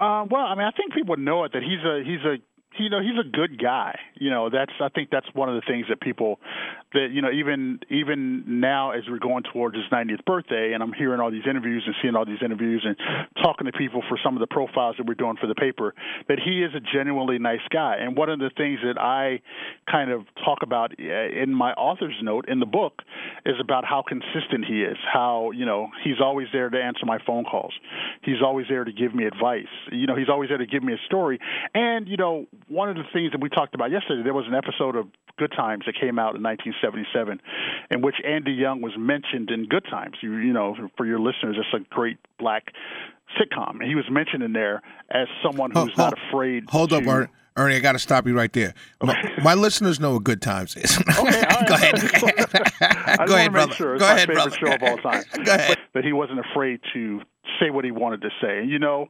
Uh, 0.00 0.26
well, 0.28 0.46
I 0.46 0.56
mean, 0.56 0.66
I 0.66 0.72
think 0.72 0.92
people 0.94 1.16
know 1.16 1.44
it 1.44 1.52
that 1.52 1.62
he's 1.62 1.84
a 1.84 2.02
he's 2.04 2.24
a 2.24 2.38
you 2.78 2.90
know 2.90 3.00
he's 3.00 3.18
a 3.18 3.28
good 3.28 3.60
guy. 3.60 3.98
You 4.14 4.30
know 4.30 4.50
that's 4.50 4.72
i 4.80 4.88
think 4.88 5.10
that's 5.10 5.26
one 5.34 5.48
of 5.48 5.54
the 5.56 5.62
things 5.66 5.86
that 5.88 6.00
people 6.00 6.38
that 6.92 7.08
you 7.12 7.22
know 7.22 7.30
even 7.30 7.80
even 7.90 8.60
now 8.60 8.90
as 8.92 9.02
we're 9.08 9.18
going 9.18 9.42
towards 9.52 9.76
his 9.76 9.84
90th 9.90 10.24
birthday 10.24 10.72
and 10.74 10.82
i'm 10.82 10.92
hearing 10.92 11.20
all 11.20 11.30
these 11.30 11.46
interviews 11.48 11.82
and 11.86 11.94
seeing 12.00 12.14
all 12.14 12.24
these 12.24 12.42
interviews 12.44 12.84
and 12.86 12.96
talking 13.42 13.66
to 13.66 13.72
people 13.72 14.02
for 14.08 14.18
some 14.22 14.36
of 14.36 14.40
the 14.40 14.46
profiles 14.46 14.96
that 14.98 15.06
we're 15.06 15.14
doing 15.14 15.36
for 15.40 15.46
the 15.46 15.54
paper 15.54 15.94
that 16.28 16.38
he 16.38 16.62
is 16.62 16.72
a 16.74 16.80
genuinely 16.80 17.38
nice 17.38 17.60
guy. 17.70 17.96
And 17.98 18.16
one 18.16 18.28
of 18.28 18.38
the 18.38 18.50
things 18.56 18.80
that 18.84 19.00
i 19.00 19.40
kind 19.90 20.10
of 20.10 20.22
talk 20.44 20.58
about 20.62 20.92
uh, 21.00 21.02
in 21.02 21.54
my 21.54 21.72
author's 21.72 22.18
note 22.22 22.48
in 22.48 22.60
the 22.60 22.66
book 22.66 23.02
is 23.44 23.56
about 23.60 23.84
how 23.84 24.02
consistent 24.06 24.64
he 24.66 24.82
is 24.82 24.96
how 25.12 25.50
you 25.50 25.66
know 25.66 25.88
he's 26.04 26.20
always 26.20 26.48
there 26.52 26.70
to 26.70 26.78
answer 26.80 27.04
my 27.06 27.18
phone 27.26 27.44
calls. 27.44 27.74
He's 28.22 28.42
always 28.44 28.66
there 28.68 28.84
to 28.84 28.92
give 28.92 29.14
me 29.14 29.24
advice. 29.24 29.72
You 29.90 30.06
know 30.06 30.16
he's 30.16 30.28
always 30.28 30.48
there 30.48 30.58
to 30.58 30.66
give 30.66 30.82
me 30.82 30.92
a 30.92 31.00
story. 31.06 31.38
And 31.74 32.06
you 32.08 32.16
know 32.16 32.46
one 32.68 32.88
of 32.88 32.96
the 32.96 33.04
things 33.12 33.32
that 33.32 33.40
we 33.40 33.48
talked 33.48 33.74
about 33.74 33.90
yesterday, 33.90 34.22
there 34.22 34.34
was 34.34 34.46
an 34.46 34.54
episode 34.54 34.96
of 34.96 35.06
Good 35.38 35.52
Times 35.56 35.84
that 35.86 35.94
came 35.94 36.18
out 36.18 36.36
in 36.36 36.42
1977, 36.42 37.40
in 37.90 38.02
which 38.02 38.16
Andy 38.24 38.52
Young 38.52 38.80
was 38.80 38.92
mentioned 38.98 39.50
in 39.50 39.66
Good 39.66 39.84
Times. 39.90 40.16
You, 40.20 40.36
you 40.36 40.52
know, 40.52 40.76
for 40.96 41.06
your 41.06 41.20
listeners, 41.20 41.56
it's 41.58 41.74
a 41.74 41.94
great 41.94 42.18
black 42.38 42.72
sitcom, 43.38 43.80
and 43.80 43.88
he 43.88 43.94
was 43.94 44.04
mentioned 44.10 44.42
in 44.42 44.52
there 44.52 44.82
as 45.10 45.28
someone 45.42 45.70
who's 45.70 45.90
oh, 45.96 46.02
not 46.02 46.18
afraid. 46.28 46.64
Hold 46.68 46.90
to, 46.90 46.96
up, 46.96 47.06
Ernie. 47.06 47.28
Ernie, 47.54 47.76
I 47.76 47.80
got 47.80 47.92
to 47.92 47.98
stop 47.98 48.26
you 48.26 48.34
right 48.34 48.52
there. 48.52 48.72
My, 49.02 49.32
my, 49.42 49.54
listeners 49.54 50.00
know 50.00 50.14
what 50.14 50.24
Good 50.24 50.40
Times 50.40 50.74
is. 50.74 50.98
Okay, 51.18 51.42
Go 51.66 51.74
ahead. 51.74 51.94
Go 53.26 53.34
ahead, 53.34 53.52
brother. 53.52 53.74
Sure. 53.74 53.98
Go 53.98 54.06
ahead, 54.06 54.28
brother. 54.28 54.50
Show 54.50 54.72
of 54.72 54.82
all 54.82 54.96
time. 54.98 55.22
Go 55.44 55.54
ahead. 55.54 55.68
But, 55.68 55.78
but 55.92 56.04
he 56.04 56.12
wasn't 56.12 56.40
afraid 56.40 56.80
to 56.94 57.20
say 57.60 57.70
what 57.70 57.84
he 57.84 57.90
wanted 57.90 58.22
to 58.22 58.30
say. 58.40 58.64
You 58.64 58.78
know, 58.78 59.08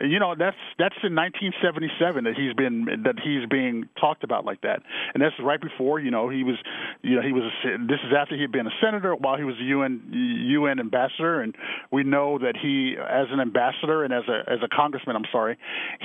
you 0.00 0.18
know 0.18 0.34
that's 0.38 0.56
that's 0.78 0.96
in 1.02 1.14
1977 1.14 2.24
that 2.24 2.34
he's 2.34 2.54
been 2.54 3.02
that 3.04 3.18
he's 3.22 3.48
being 3.48 3.88
talked 4.00 4.24
about 4.24 4.44
like 4.44 4.60
that, 4.62 4.82
and 5.14 5.22
that's 5.22 5.34
right 5.42 5.60
before 5.60 5.98
you 5.98 6.10
know 6.10 6.28
he 6.28 6.44
was, 6.44 6.56
you 7.02 7.16
know 7.16 7.22
he 7.22 7.32
was. 7.32 7.42
This 7.88 7.98
is 8.06 8.12
after 8.16 8.36
he 8.36 8.42
had 8.42 8.52
been 8.52 8.66
a 8.66 8.76
senator 8.80 9.14
while 9.14 9.36
he 9.36 9.44
was 9.44 9.56
a 9.60 9.64
UN 9.64 10.08
UN 10.12 10.78
ambassador, 10.78 11.40
and 11.40 11.54
we 11.90 12.04
know 12.04 12.38
that 12.38 12.54
he, 12.60 12.96
as 12.98 13.26
an 13.30 13.40
ambassador 13.40 14.04
and 14.04 14.12
as 14.12 14.24
a 14.28 14.50
as 14.50 14.58
a 14.62 14.68
congressman, 14.68 15.16
I'm 15.16 15.26
sorry, 15.32 15.58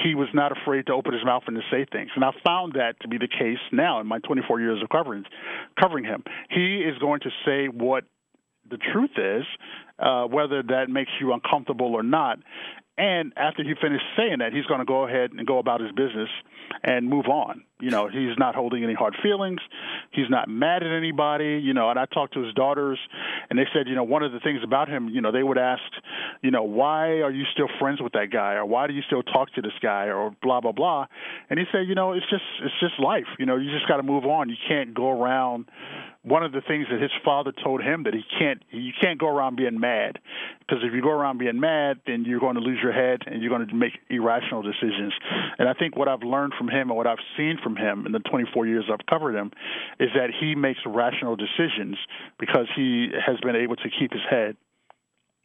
he 0.04 0.16
was 0.16 0.30
not 0.34 0.52
afraid 0.52 0.88
to 0.88 0.94
open 0.94 1.14
his 1.14 1.24
mouth 1.24 1.44
and 1.48 1.56
to 1.56 1.64
say 1.72 1.86
things, 1.92 2.10
and 2.16 2.24
I 2.24 2.32
found 2.46 2.74
that 2.74 3.00
to 3.02 3.08
be 3.08 3.18
the 3.18 3.28
case 3.28 3.62
now 3.72 4.00
in 4.02 4.08
my 4.08 4.20
24 4.20 4.60
years 4.62 4.82
of 4.82 4.90
covering 4.90 5.26
covering 5.80 6.06
him. 6.06 6.24
He 6.50 6.78
is 6.78 6.98
going 6.98 7.22
to 7.22 7.30
say 7.46 7.68
what 7.68 8.04
the 8.70 8.78
truth 8.78 9.12
is, 9.18 9.46
uh, 10.00 10.26
whether 10.26 10.64
that 10.64 10.90
makes 10.90 11.12
you 11.20 11.34
uncomfortable 11.34 11.94
or 11.94 12.04
not. 12.04 12.40
And 12.98 13.32
after 13.38 13.64
he 13.64 13.74
finished 13.80 14.06
saying 14.18 14.40
that, 14.40 14.54
he's 14.54 14.66
going 14.66 14.80
to 14.80 14.86
go 14.86 15.06
ahead 15.06 15.32
and 15.32 15.46
go 15.46 15.60
about 15.60 15.82
his 15.82 15.92
business 15.92 16.30
and 16.84 17.08
move 17.08 17.28
on. 17.28 17.64
You 17.80 17.92
know, 17.92 18.08
he's 18.08 18.38
not 18.38 18.56
holding 18.56 18.84
any 18.84 18.94
hard 18.94 19.16
feelings. 19.22 19.60
He's 20.12 20.30
not 20.30 20.50
mad 20.50 20.84
at 20.84 20.92
anybody. 20.92 21.62
You 21.64 21.74
know, 21.74 21.90
and 21.90 22.00
I 22.00 22.06
talked 22.06 22.34
to 22.34 22.44
his 22.44 22.54
daughters, 22.54 23.00
and 23.50 23.58
they 23.58 23.66
said, 23.74 23.88
you 23.88 23.96
know, 23.96 24.04
one 24.04 24.24
of 24.24 24.32
the 24.32 24.40
things 24.40 24.62
about 24.64 24.90
him, 24.90 25.10
you 25.10 25.22
know, 25.22 25.32
they 25.32 25.44
would 25.44 25.58
ask, 25.58 25.84
you 26.42 26.52
know, 26.52 26.64
why 26.64 27.22
are 27.22 27.32
you 27.32 27.46
still 27.54 27.68
friends 27.80 28.02
with 28.02 28.14
that 28.14 28.32
guy, 28.32 28.54
or 28.54 28.66
why 28.66 28.88
do 28.88 28.94
you 28.94 29.02
still 29.06 29.24
talk 29.24 29.54
to 29.54 29.62
this 29.62 29.78
guy, 29.82 30.06
or 30.06 30.36
blah 30.42 30.62
blah 30.62 30.72
blah. 30.72 31.06
And 31.50 31.60
he 31.60 31.66
said, 31.72 31.88
you 31.88 31.96
know, 31.96 32.14
it's 32.14 32.30
just 32.30 32.44
it's 32.64 32.80
just 32.80 33.00
life. 33.00 33.28
You 33.40 33.46
know, 33.46 33.58
you 33.58 33.72
just 33.72 33.88
got 33.88 33.98
to 33.98 34.04
move 34.04 34.26
on. 34.26 34.50
You 34.50 34.58
can't 34.68 34.94
go 34.94 35.10
around 35.12 35.66
one 36.28 36.44
of 36.44 36.52
the 36.52 36.62
things 36.62 36.88
that 36.92 37.02
his 37.02 37.12
father 37.24 37.54
told 37.64 37.82
him 37.82 38.04
that 38.04 38.14
he 38.14 38.22
can't 38.38 38.62
you 38.72 38.92
can't 39.02 39.18
go 39.18 39.28
around 39.28 39.56
being 39.56 39.80
mad 39.80 40.20
because 40.60 40.84
if 40.84 40.94
you 40.94 41.02
go 41.02 41.10
around 41.10 41.38
being 41.38 41.60
mad 41.60 42.00
then 42.06 42.26
you're 42.26 42.40
going 42.40 42.56
to 42.56 42.62
lose 42.62 42.80
your 42.84 42.92
head 42.92 43.22
and 43.26 43.42
you're 43.42 43.50
going 43.50 43.66
to 43.66 43.74
make 43.74 43.94
irrational 44.10 44.62
decisions 44.62 45.14
and 45.58 45.70
i 45.70 45.74
think 45.74 45.96
what 45.96 46.08
i've 46.08 46.24
learned 46.24 46.54
from 46.58 46.68
him 46.68 46.90
and 46.90 46.98
what 46.98 47.08
i've 47.08 47.24
seen 47.38 47.58
from 47.64 47.67
him 47.76 48.06
in 48.06 48.12
the 48.12 48.20
24 48.20 48.68
years 48.68 48.86
i've 48.92 49.06
covered 49.10 49.36
him 49.36 49.52
is 50.00 50.10
that 50.16 50.30
he 50.40 50.56
makes 50.56 50.80
rational 50.86 51.36
decisions 51.36 51.98
because 52.40 52.68
he 52.76 53.10
has 53.26 53.38
been 53.42 53.56
able 53.56 53.76
to 53.76 53.90
keep 54.00 54.12
his 54.12 54.22
head 54.30 54.56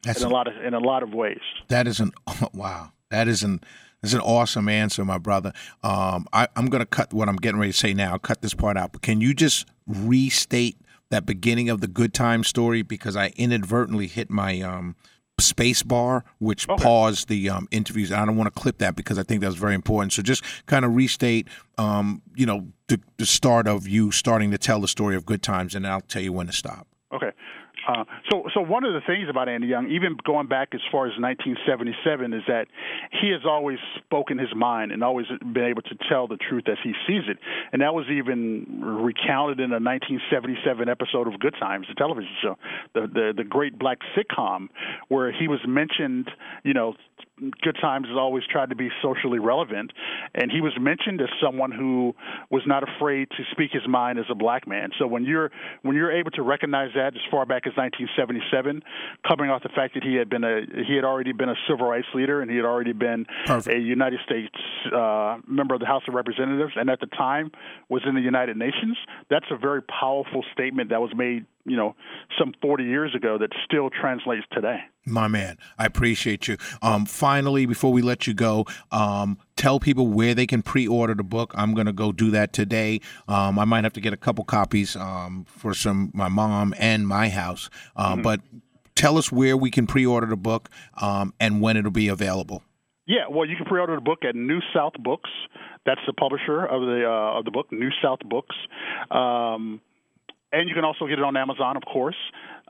That's 0.02 0.20
in 0.20 0.26
a, 0.26 0.30
a 0.30 0.32
lot 0.32 0.46
of 0.46 0.64
in 0.64 0.74
a 0.74 0.80
lot 0.80 1.02
of 1.02 1.12
ways 1.12 1.40
that 1.68 1.86
is 1.86 2.00
an 2.00 2.12
wow 2.52 2.92
that 3.10 3.28
is 3.28 3.42
an 3.42 3.60
that's 4.02 4.14
an 4.14 4.20
awesome 4.20 4.68
answer, 4.68 5.04
my 5.04 5.18
brother. 5.18 5.52
Um, 5.84 6.26
I, 6.32 6.48
am 6.56 6.66
going 6.66 6.80
to 6.80 6.86
cut 6.86 7.14
what 7.14 7.28
I'm 7.28 7.36
getting 7.36 7.60
ready 7.60 7.70
to 7.70 7.78
say 7.78 7.94
now. 7.94 8.12
I'll 8.12 8.18
cut 8.18 8.42
this 8.42 8.52
part 8.52 8.76
out. 8.76 8.90
But 8.92 9.02
can 9.02 9.20
you 9.20 9.32
just 9.32 9.68
restate 9.86 10.76
that 11.10 11.24
beginning 11.24 11.70
of 11.70 11.80
the 11.80 11.86
Good 11.86 12.12
Time 12.12 12.42
story 12.42 12.82
because 12.82 13.16
I 13.16 13.32
inadvertently 13.36 14.08
hit 14.08 14.28
my 14.28 14.60
um, 14.60 14.96
space 15.38 15.82
bar, 15.82 16.24
which 16.38 16.68
okay. 16.68 16.82
paused 16.82 17.28
the 17.28 17.50
um, 17.50 17.68
interviews. 17.70 18.12
I 18.12 18.24
don't 18.24 18.36
want 18.36 18.54
to 18.54 18.60
clip 18.60 18.78
that 18.78 18.96
because 18.96 19.18
I 19.18 19.22
think 19.22 19.40
that's 19.40 19.56
very 19.56 19.74
important. 19.74 20.12
So 20.12 20.22
just 20.22 20.44
kind 20.66 20.84
of 20.84 20.94
restate, 20.94 21.48
um, 21.78 22.22
you 22.34 22.46
know, 22.46 22.68
the, 22.88 23.00
the 23.16 23.26
start 23.26 23.66
of 23.66 23.88
you 23.88 24.10
starting 24.12 24.50
to 24.50 24.58
tell 24.58 24.80
the 24.80 24.88
story 24.88 25.16
of 25.16 25.26
Good 25.26 25.42
Times, 25.42 25.74
and 25.74 25.86
I'll 25.86 26.00
tell 26.00 26.22
you 26.22 26.32
when 26.32 26.46
to 26.46 26.52
stop. 26.52 26.86
Okay. 27.12 27.30
Uh, 27.86 28.04
so, 28.30 28.44
so 28.54 28.60
one 28.60 28.84
of 28.84 28.92
the 28.92 29.00
things 29.06 29.28
about 29.28 29.48
Andy 29.48 29.66
Young, 29.66 29.90
even 29.90 30.16
going 30.24 30.46
back 30.46 30.68
as 30.74 30.80
far 30.90 31.06
as 31.06 31.18
1977, 31.18 32.32
is 32.32 32.42
that 32.46 32.66
he 33.20 33.30
has 33.30 33.42
always 33.44 33.78
spoken 33.96 34.38
his 34.38 34.54
mind 34.54 34.92
and 34.92 35.02
always 35.02 35.26
been 35.52 35.64
able 35.64 35.82
to 35.82 35.96
tell 36.08 36.28
the 36.28 36.36
truth 36.36 36.64
as 36.68 36.78
he 36.82 36.92
sees 37.06 37.22
it, 37.28 37.38
and 37.72 37.82
that 37.82 37.94
was 37.94 38.06
even 38.10 38.80
recounted 38.82 39.58
in 39.58 39.70
a 39.72 39.82
1977 39.82 40.88
episode 40.88 41.26
of 41.26 41.40
Good 41.40 41.54
Times, 41.58 41.86
the 41.88 41.94
television 41.94 42.30
show, 42.42 42.56
the 42.94 43.02
the, 43.12 43.32
the 43.36 43.44
great 43.44 43.78
black 43.78 43.98
sitcom, 44.16 44.68
where 45.08 45.32
he 45.32 45.48
was 45.48 45.60
mentioned, 45.66 46.30
you 46.64 46.74
know, 46.74 46.94
Good 47.60 47.76
Times 47.80 48.06
has 48.08 48.16
always 48.16 48.44
tried 48.50 48.70
to 48.70 48.76
be 48.76 48.88
socially 49.02 49.38
relevant, 49.38 49.92
and 50.34 50.50
he 50.52 50.60
was 50.60 50.72
mentioned 50.78 51.20
as 51.20 51.28
someone 51.42 51.72
who 51.72 52.14
was 52.50 52.62
not 52.66 52.84
afraid 52.84 53.28
to 53.30 53.42
speak 53.50 53.70
his 53.72 53.86
mind 53.88 54.18
as 54.18 54.26
a 54.30 54.34
black 54.34 54.68
man. 54.68 54.90
So 54.98 55.06
when 55.06 55.24
you're 55.24 55.50
when 55.82 55.96
you're 55.96 56.12
able 56.12 56.30
to 56.32 56.42
recognize 56.42 56.90
that 56.94 57.14
as 57.14 57.22
far 57.30 57.46
back 57.46 57.66
as 57.66 57.71
1977, 57.76 58.82
coming 59.26 59.50
off 59.50 59.62
the 59.62 59.68
fact 59.70 59.94
that 59.94 60.02
he 60.02 60.14
had 60.14 60.28
been 60.28 60.44
a 60.44 60.62
he 60.86 60.94
had 60.94 61.04
already 61.04 61.32
been 61.32 61.48
a 61.48 61.56
civil 61.68 61.86
rights 61.86 62.08
leader 62.14 62.40
and 62.40 62.50
he 62.50 62.56
had 62.56 62.66
already 62.66 62.92
been 62.92 63.26
Perfect. 63.46 63.76
a 63.76 63.80
United 63.80 64.20
States 64.24 64.54
uh, 64.94 65.38
member 65.46 65.74
of 65.74 65.80
the 65.80 65.86
House 65.86 66.02
of 66.08 66.14
Representatives, 66.14 66.72
and 66.76 66.90
at 66.90 67.00
the 67.00 67.06
time 67.06 67.50
was 67.88 68.02
in 68.06 68.14
the 68.14 68.20
United 68.20 68.56
Nations. 68.56 68.96
That's 69.30 69.46
a 69.50 69.56
very 69.56 69.82
powerful 69.82 70.44
statement 70.52 70.90
that 70.90 71.00
was 71.00 71.12
made 71.14 71.46
you 71.64 71.76
know 71.76 71.94
some 72.38 72.52
40 72.60 72.84
years 72.84 73.14
ago 73.14 73.38
that 73.38 73.50
still 73.64 73.90
translates 73.90 74.44
today 74.52 74.80
my 75.06 75.28
man 75.28 75.58
i 75.78 75.86
appreciate 75.86 76.48
you 76.48 76.56
um, 76.82 77.06
finally 77.06 77.66
before 77.66 77.92
we 77.92 78.02
let 78.02 78.26
you 78.26 78.34
go 78.34 78.64
um, 78.90 79.38
tell 79.56 79.78
people 79.78 80.08
where 80.08 80.34
they 80.34 80.46
can 80.46 80.62
pre-order 80.62 81.14
the 81.14 81.22
book 81.22 81.52
i'm 81.54 81.74
going 81.74 81.86
to 81.86 81.92
go 81.92 82.12
do 82.12 82.30
that 82.30 82.52
today 82.52 83.00
um, 83.28 83.58
i 83.58 83.64
might 83.64 83.84
have 83.84 83.92
to 83.92 84.00
get 84.00 84.12
a 84.12 84.16
couple 84.16 84.44
copies 84.44 84.96
um, 84.96 85.44
for 85.48 85.74
some 85.74 86.10
my 86.14 86.28
mom 86.28 86.74
and 86.78 87.06
my 87.06 87.28
house 87.28 87.70
uh, 87.96 88.12
mm-hmm. 88.12 88.22
but 88.22 88.40
tell 88.94 89.16
us 89.16 89.30
where 89.30 89.56
we 89.56 89.70
can 89.70 89.86
pre-order 89.86 90.26
the 90.26 90.36
book 90.36 90.68
um, 91.00 91.32
and 91.40 91.60
when 91.60 91.76
it'll 91.76 91.90
be 91.90 92.08
available 92.08 92.62
yeah, 93.04 93.26
well, 93.28 93.44
you 93.44 93.56
can 93.56 93.66
pre-order 93.66 93.96
the 93.96 94.00
book 94.00 94.20
at 94.26 94.36
New 94.36 94.60
South 94.72 94.92
Books. 95.02 95.28
That's 95.84 96.00
the 96.06 96.12
publisher 96.12 96.64
of 96.64 96.82
the 96.82 97.04
uh, 97.04 97.38
of 97.38 97.44
the 97.44 97.50
book, 97.50 97.66
New 97.72 97.90
South 98.00 98.20
Books. 98.24 98.54
Um, 99.10 99.80
and 100.52 100.68
you 100.68 100.74
can 100.74 100.84
also 100.84 101.06
get 101.06 101.18
it 101.18 101.24
on 101.24 101.36
Amazon, 101.36 101.76
of 101.76 101.82
course. 101.84 102.16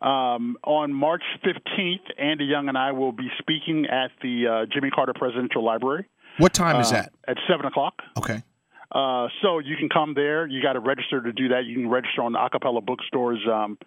Um, 0.00 0.56
on 0.64 0.92
March 0.92 1.22
15th, 1.44 2.00
Andy 2.18 2.44
Young 2.44 2.68
and 2.68 2.76
I 2.76 2.92
will 2.92 3.12
be 3.12 3.28
speaking 3.38 3.86
at 3.86 4.10
the 4.20 4.46
uh, 4.46 4.66
Jimmy 4.72 4.90
Carter 4.90 5.12
Presidential 5.14 5.64
Library. 5.64 6.08
What 6.38 6.54
time 6.54 6.80
is 6.80 6.88
uh, 6.88 7.02
that? 7.02 7.12
At 7.28 7.36
7 7.48 7.66
o'clock. 7.66 7.94
Okay. 8.16 8.42
Uh, 8.90 9.28
so 9.42 9.58
you 9.58 9.76
can 9.76 9.88
come 9.88 10.14
there. 10.14 10.46
You 10.46 10.62
got 10.62 10.74
to 10.74 10.80
register 10.80 11.22
to 11.22 11.32
do 11.32 11.48
that. 11.48 11.64
You 11.64 11.74
can 11.74 11.88
register 11.88 12.22
on 12.22 12.32
the 12.32 12.44
A 12.44 12.50
Cappella 12.50 12.80
Bookstore's 12.80 13.40
um, 13.50 13.78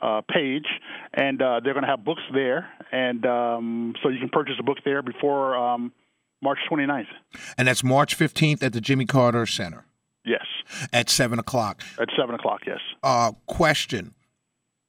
uh, 0.00 0.20
page, 0.28 0.66
and 1.14 1.40
uh, 1.40 1.60
they're 1.64 1.72
going 1.72 1.84
to 1.84 1.90
have 1.90 2.04
books 2.04 2.22
there. 2.32 2.68
And 2.92 3.24
um, 3.26 3.94
so 4.02 4.08
you 4.08 4.18
can 4.18 4.28
purchase 4.28 4.54
a 4.60 4.62
book 4.62 4.78
there 4.84 5.02
before 5.02 5.56
um, 5.56 5.92
March 6.42 6.58
29th. 6.70 7.06
And 7.58 7.66
that's 7.66 7.82
March 7.82 8.16
15th 8.16 8.62
at 8.62 8.72
the 8.72 8.80
Jimmy 8.80 9.06
Carter 9.06 9.46
Center. 9.46 9.84
Yes. 10.24 10.44
At 10.92 11.10
seven 11.10 11.38
o'clock. 11.38 11.82
At 11.98 12.08
seven 12.16 12.34
o'clock, 12.34 12.62
yes. 12.66 12.80
Uh, 13.02 13.32
question. 13.46 14.14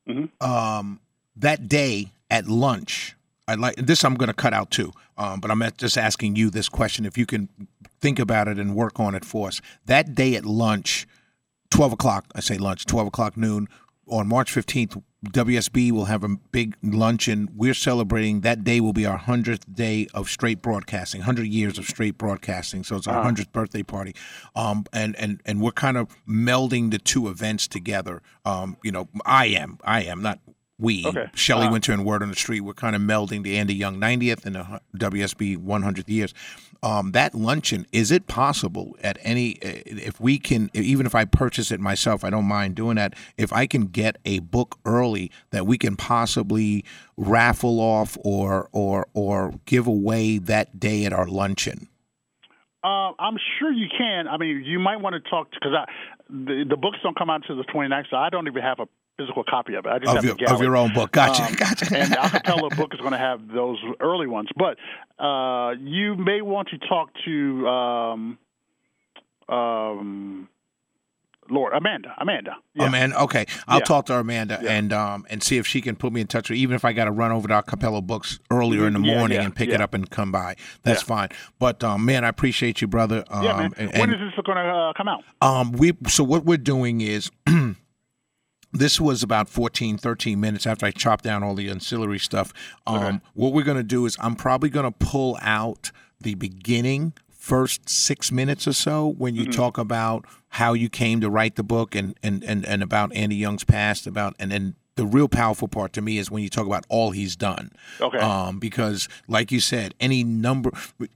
Mm-hmm. 0.08 0.46
Um, 0.46 1.00
that 1.36 1.68
day 1.68 2.12
at 2.30 2.48
lunch, 2.48 3.16
I 3.48 3.56
like 3.56 3.76
this. 3.76 4.04
I'm 4.04 4.16
going 4.16 4.28
to 4.28 4.34
cut 4.34 4.54
out 4.54 4.72
too, 4.72 4.92
um, 5.18 5.40
but 5.40 5.52
I'm 5.52 5.62
just 5.78 5.98
asking 5.98 6.36
you 6.36 6.50
this 6.50 6.70
question. 6.70 7.06
If 7.06 7.18
you 7.18 7.26
can 7.26 7.50
think 8.00 8.20
about 8.20 8.48
it 8.48 8.58
and 8.58 8.76
work 8.76 9.00
on 9.00 9.16
it 9.16 9.26
for 9.26 9.48
us, 9.48 9.62
that 9.86 10.16
day 10.16 10.36
at 10.36 10.46
lunch, 10.46 11.08
twelve 11.70 11.94
o'clock. 11.94 12.26
I 12.36 12.40
say 12.40 12.58
lunch, 12.58 12.86
twelve 12.86 13.08
o'clock 13.08 13.38
noon 13.38 13.68
on 14.10 14.28
March 14.28 14.54
15th. 14.54 15.02
WSB 15.32 15.92
will 15.92 16.06
have 16.06 16.24
a 16.24 16.30
big 16.30 16.76
luncheon. 16.82 17.50
We're 17.56 17.74
celebrating 17.74 18.42
that 18.42 18.64
day 18.64 18.80
will 18.80 18.94
be 18.94 19.06
our 19.06 19.18
hundredth 19.18 19.74
day 19.74 20.08
of 20.14 20.30
straight 20.30 20.62
broadcasting, 20.62 21.22
hundred 21.22 21.48
years 21.48 21.78
of 21.78 21.86
straight 21.86 22.18
broadcasting. 22.18 22.84
So 22.84 22.96
it's 22.98 23.08
our 23.08 23.24
100th 23.24 23.52
birthday 23.52 23.84
party, 23.84 24.16
um, 24.56 24.86
and 24.94 25.16
and 25.18 25.42
and 25.46 25.62
we're 25.62 25.72
kind 25.72 25.98
of 25.98 26.16
melding 26.28 26.92
the 26.92 27.00
two 27.00 27.28
events 27.28 27.68
together. 27.68 28.22
Um, 28.46 28.78
you 28.84 28.92
know, 28.92 29.10
I 29.26 29.48
am, 29.48 29.78
I 29.84 30.04
am 30.04 30.22
not 30.22 30.40
we, 30.80 31.06
Okay. 31.06 31.26
Shelley 31.34 31.64
Uh-huh. 31.64 31.72
Wynter 31.74 31.94
and 31.94 32.06
Word 32.06 32.22
on 32.22 32.30
the 32.30 32.36
Street, 32.36 32.62
we're 32.62 32.74
kind 32.74 32.96
of 32.96 33.02
melding 33.02 33.44
the 33.44 33.58
Andy 33.58 33.74
Young 33.74 33.98
90th 34.00 34.46
and 34.46 34.56
the 34.56 34.82
WSB 34.98 35.58
100th 35.58 36.08
years. 36.10 36.34
Um, 36.84 37.12
that 37.14 37.34
luncheon, 37.34 37.88
is 37.92 38.12
it 38.12 38.28
possible 38.28 38.96
at 39.02 39.18
any, 39.24 39.56
uh, 39.64 39.82
if 39.86 40.20
we 40.22 40.38
can, 40.38 40.70
even 40.74 41.08
if 41.08 41.16
I 41.16 41.26
purchase 41.26 41.72
it 41.72 41.80
myself, 41.80 42.24
I 42.24 42.30
don't 42.30 42.46
mind 42.46 42.76
doing 42.76 42.98
that. 42.98 43.16
If 43.38 43.52
I 43.52 43.66
can 43.66 43.88
get 43.88 44.18
a 44.26 44.40
book 44.40 44.78
early 44.86 45.32
that 45.50 45.66
we 45.66 45.80
can 45.80 45.96
possibly 45.96 46.86
raffle 47.18 47.80
off 47.80 48.16
or 48.24 48.70
or 48.72 49.08
or 49.16 49.56
give 49.66 49.88
away 49.88 50.38
that 50.38 50.80
day 50.80 51.06
at 51.06 51.14
our 51.14 51.26
luncheon. 51.26 51.90
Uh, 52.84 53.12
I'm 53.18 53.38
sure 53.58 53.72
you 53.72 53.88
can. 53.98 54.28
I 54.28 54.38
mean, 54.38 54.64
you 54.64 54.78
might 54.78 54.98
want 55.02 55.16
to 55.16 55.30
talk 55.30 55.50
because 55.52 55.74
the 56.30 56.64
the 56.70 56.78
books 56.78 57.00
don't 57.02 57.18
come 57.18 57.32
out 57.32 57.42
until 57.42 57.58
the 57.58 57.64
29th, 57.64 58.06
so 58.12 58.18
I 58.18 58.30
don't 58.30 58.48
even 58.48 58.62
have 58.62 58.80
a 58.80 58.86
physical 59.18 59.44
copy 59.44 59.74
of 59.76 59.86
it. 59.86 59.90
I 59.90 60.00
just 60.00 60.10
Of 60.16 60.24
have 60.24 60.40
your, 60.40 60.50
of 60.54 60.62
your 60.62 60.78
own 60.78 60.94
book. 60.94 61.12
Gotcha. 61.12 61.44
Um, 61.44 61.54
gotcha. 61.54 61.88
and 61.96 62.12
the 62.14 62.26
A 62.26 62.30
Cappella 62.30 62.70
book 62.70 62.94
is 62.94 63.00
going 63.00 63.14
to 63.14 63.18
have 63.18 63.48
those 63.48 63.78
early 64.00 64.28
ones. 64.28 64.50
But 64.56 64.78
uh, 65.24 65.72
you 65.80 66.16
may 66.16 66.42
want 66.42 66.70
to 66.70 66.78
talk 66.78 67.10
to 67.26 67.68
um, 67.68 68.38
um, 69.50 70.50
Lord 71.50 71.74
Amanda. 71.74 72.14
Amanda. 72.20 72.58
Yeah. 72.74 72.88
Amanda, 72.88 73.22
okay, 73.24 73.46
I'll 73.68 73.80
Yeah. 73.80 73.86
talk 73.86 74.06
to 74.08 74.16
Amanda 74.20 74.60
Yeah. 74.62 74.70
and 74.74 74.92
um 74.92 75.26
and 75.30 75.42
see 75.42 75.58
if 75.58 75.66
she 75.66 75.80
can 75.80 75.96
put 75.96 76.12
me 76.12 76.20
in 76.20 76.28
touch 76.28 76.50
with, 76.50 76.60
even 76.60 76.76
if 76.76 76.84
I 76.84 76.92
got 76.92 77.06
to 77.06 77.12
run 77.12 77.32
over 77.32 77.48
to 77.48 77.58
A 77.60 77.64
Cappella 77.64 78.02
Books 78.02 78.40
earlier 78.52 78.86
in 78.86 78.92
the 78.94 79.00
morning 79.00 79.38
and 79.40 79.56
pick 79.56 79.70
it 79.70 79.80
up 79.80 79.94
and 79.94 80.10
come 80.10 80.30
by. 80.32 80.56
That's 80.84 81.02
fine. 81.02 81.30
But 81.58 81.84
um, 81.86 82.04
man, 82.06 82.26
I 82.26 82.28
appreciate 82.28 82.82
you, 82.82 82.88
brother. 82.88 83.24
Um, 83.30 83.44
yeah, 83.44 83.58
man. 83.58 83.74
and- 83.78 83.92
when 83.98 84.14
is 84.14 84.20
this 84.20 84.46
going 84.46 84.58
to 84.58 84.70
uh, 84.70 84.94
come 84.98 85.08
out? 85.08 85.24
um, 85.42 85.72
we 85.72 85.94
so 86.08 86.24
what 86.24 86.44
we're 86.44 86.58
doing 86.58 87.00
is 87.00 87.32
this 88.78 89.00
was 89.02 89.24
about 89.24 89.50
14 89.50 89.98
13 89.98 90.40
minutes 90.40 90.66
after 90.68 90.86
I 90.86 90.92
chopped 90.92 91.24
down 91.24 91.44
all 91.44 91.56
the 91.56 91.70
ancillary 91.70 92.20
stuff. 92.20 92.54
Um, 92.86 92.96
Okay. 92.98 93.20
what 93.34 93.54
we're 93.54 93.64
going 93.64 93.78
to 93.78 93.84
do 93.84 94.06
is 94.06 94.16
I'm 94.20 94.36
probably 94.36 94.70
going 94.70 94.86
to 94.92 94.92
pull 95.06 95.38
out 95.42 95.92
the 96.22 96.36
beginning 96.36 97.14
first 97.30 97.88
6 97.90 98.32
minutes 98.32 98.68
or 98.68 98.74
so 98.74 99.08
when 99.18 99.36
Mm-hmm. 99.36 99.46
you 99.46 99.52
talk 99.52 99.78
about 99.78 100.26
how 100.50 100.74
you 100.74 100.90
came 100.90 101.22
to 101.22 101.30
write 101.30 101.56
the 101.56 101.64
book 101.64 101.96
and 101.96 102.16
and 102.24 102.44
and, 102.44 102.66
and 102.66 102.84
about 102.84 103.14
Andy 103.16 103.36
Young's 103.36 103.64
past 103.64 104.08
about 104.08 104.36
and 104.40 104.52
then 104.52 104.76
the 104.98 105.06
real 105.06 105.30
powerful 105.30 105.68
part 105.68 105.94
to 105.94 106.02
me 106.02 106.18
is 106.18 106.30
when 106.30 106.44
you 106.44 106.50
talk 106.50 106.66
about 106.66 106.86
all 106.90 107.12
he's 107.12 107.36
done. 107.36 107.72
Okay. 108.02 108.18
Um, 108.18 108.60
because, 108.60 109.08
like 109.28 109.52
you 109.52 109.60
said, 109.60 109.94
any 110.00 110.24
number, 110.24 110.72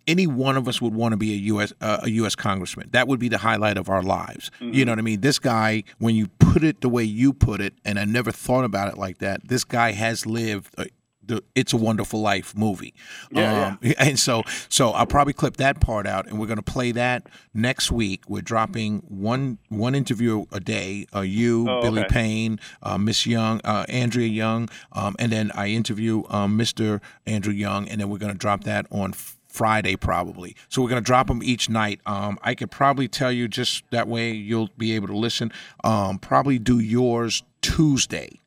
any 0.07 0.27
one 0.27 0.55
of 0.55 0.67
us 0.67 0.81
would 0.81 0.93
want 0.93 1.13
to 1.13 1.17
be 1.17 1.33
a 1.33 1.37
U.S. 1.37 1.73
Uh, 1.81 1.99
a 2.03 2.09
U.S. 2.11 2.35
congressman. 2.35 2.89
That 2.91 3.07
would 3.07 3.19
be 3.19 3.27
the 3.27 3.39
highlight 3.39 3.77
of 3.77 3.89
our 3.89 4.03
lives. 4.03 4.51
Mm-hmm. 4.61 4.73
You 4.73 4.85
know 4.85 4.93
what 4.93 4.99
I 4.99 5.01
mean? 5.01 5.21
This 5.21 5.39
guy, 5.39 5.83
when 5.97 6.15
you 6.15 6.27
put 6.39 6.63
it 6.63 6.81
the 6.81 6.89
way 6.89 7.03
you 7.03 7.33
put 7.33 7.59
it, 7.59 7.73
and 7.83 7.99
I 7.99 8.05
never 8.05 8.31
thought 8.31 8.63
about 8.63 8.87
it 8.87 8.97
like 8.97 9.17
that. 9.17 9.47
This 9.47 9.63
guy 9.63 9.91
has 9.91 10.25
lived. 10.25 10.73
A, 10.77 10.85
the 11.23 11.43
"It's 11.55 11.73
a 11.73 11.77
Wonderful 11.77 12.21
Life" 12.21 12.55
movie, 12.55 12.93
Yeah, 13.31 13.67
um, 13.67 13.79
and 13.99 14.19
so 14.19 14.43
so 14.69 14.91
I'll 14.91 15.05
probably 15.05 15.33
clip 15.33 15.57
that 15.57 15.79
part 15.79 16.07
out, 16.07 16.27
and 16.27 16.39
we're 16.39 16.47
going 16.47 16.57
to 16.57 16.63
play 16.63 16.91
that 16.93 17.27
next 17.53 17.91
week. 17.91 18.23
We're 18.27 18.41
dropping 18.41 18.99
one 19.07 19.57
one 19.69 19.95
interview 19.95 20.45
a 20.51 20.59
day. 20.59 21.07
Uh, 21.15 21.21
you, 21.21 21.67
Oh, 21.69 21.81
Billy 21.81 22.01
okay. 22.01 22.09
Payne, 22.09 22.59
uh, 22.83 22.97
Miss 22.97 23.25
Young, 23.25 23.61
uh, 23.63 23.85
Andrea 23.89 24.27
Young, 24.27 24.69
um, 24.91 25.15
and 25.19 25.31
then 25.31 25.51
I 25.55 25.67
interview 25.67 26.23
um, 26.29 26.57
Mr. 26.57 27.01
Andrew 27.25 27.53
Young, 27.53 27.87
and 27.87 28.01
then 28.01 28.09
we're 28.09 28.17
going 28.17 28.33
to 28.33 28.37
drop 28.37 28.63
that 28.65 28.85
on 28.91 29.13
Friday 29.47 29.95
probably. 29.97 30.55
So 30.69 30.81
we're 30.81 30.89
going 30.89 31.03
to 31.03 31.05
drop 31.05 31.27
them 31.27 31.43
each 31.43 31.69
night. 31.69 31.99
Um, 32.05 32.39
I 32.41 32.55
could 32.55 32.71
probably 32.71 33.07
tell 33.09 33.31
you 33.31 33.47
just 33.47 33.83
that 33.91 34.07
way 34.07 34.31
you'll 34.31 34.69
be 34.77 34.93
able 34.93 35.07
to 35.07 35.17
listen. 35.17 35.51
Um, 35.83 36.19
probably 36.19 36.57
do 36.57 36.79
yours 36.79 37.43
Tuesday. 37.61 38.39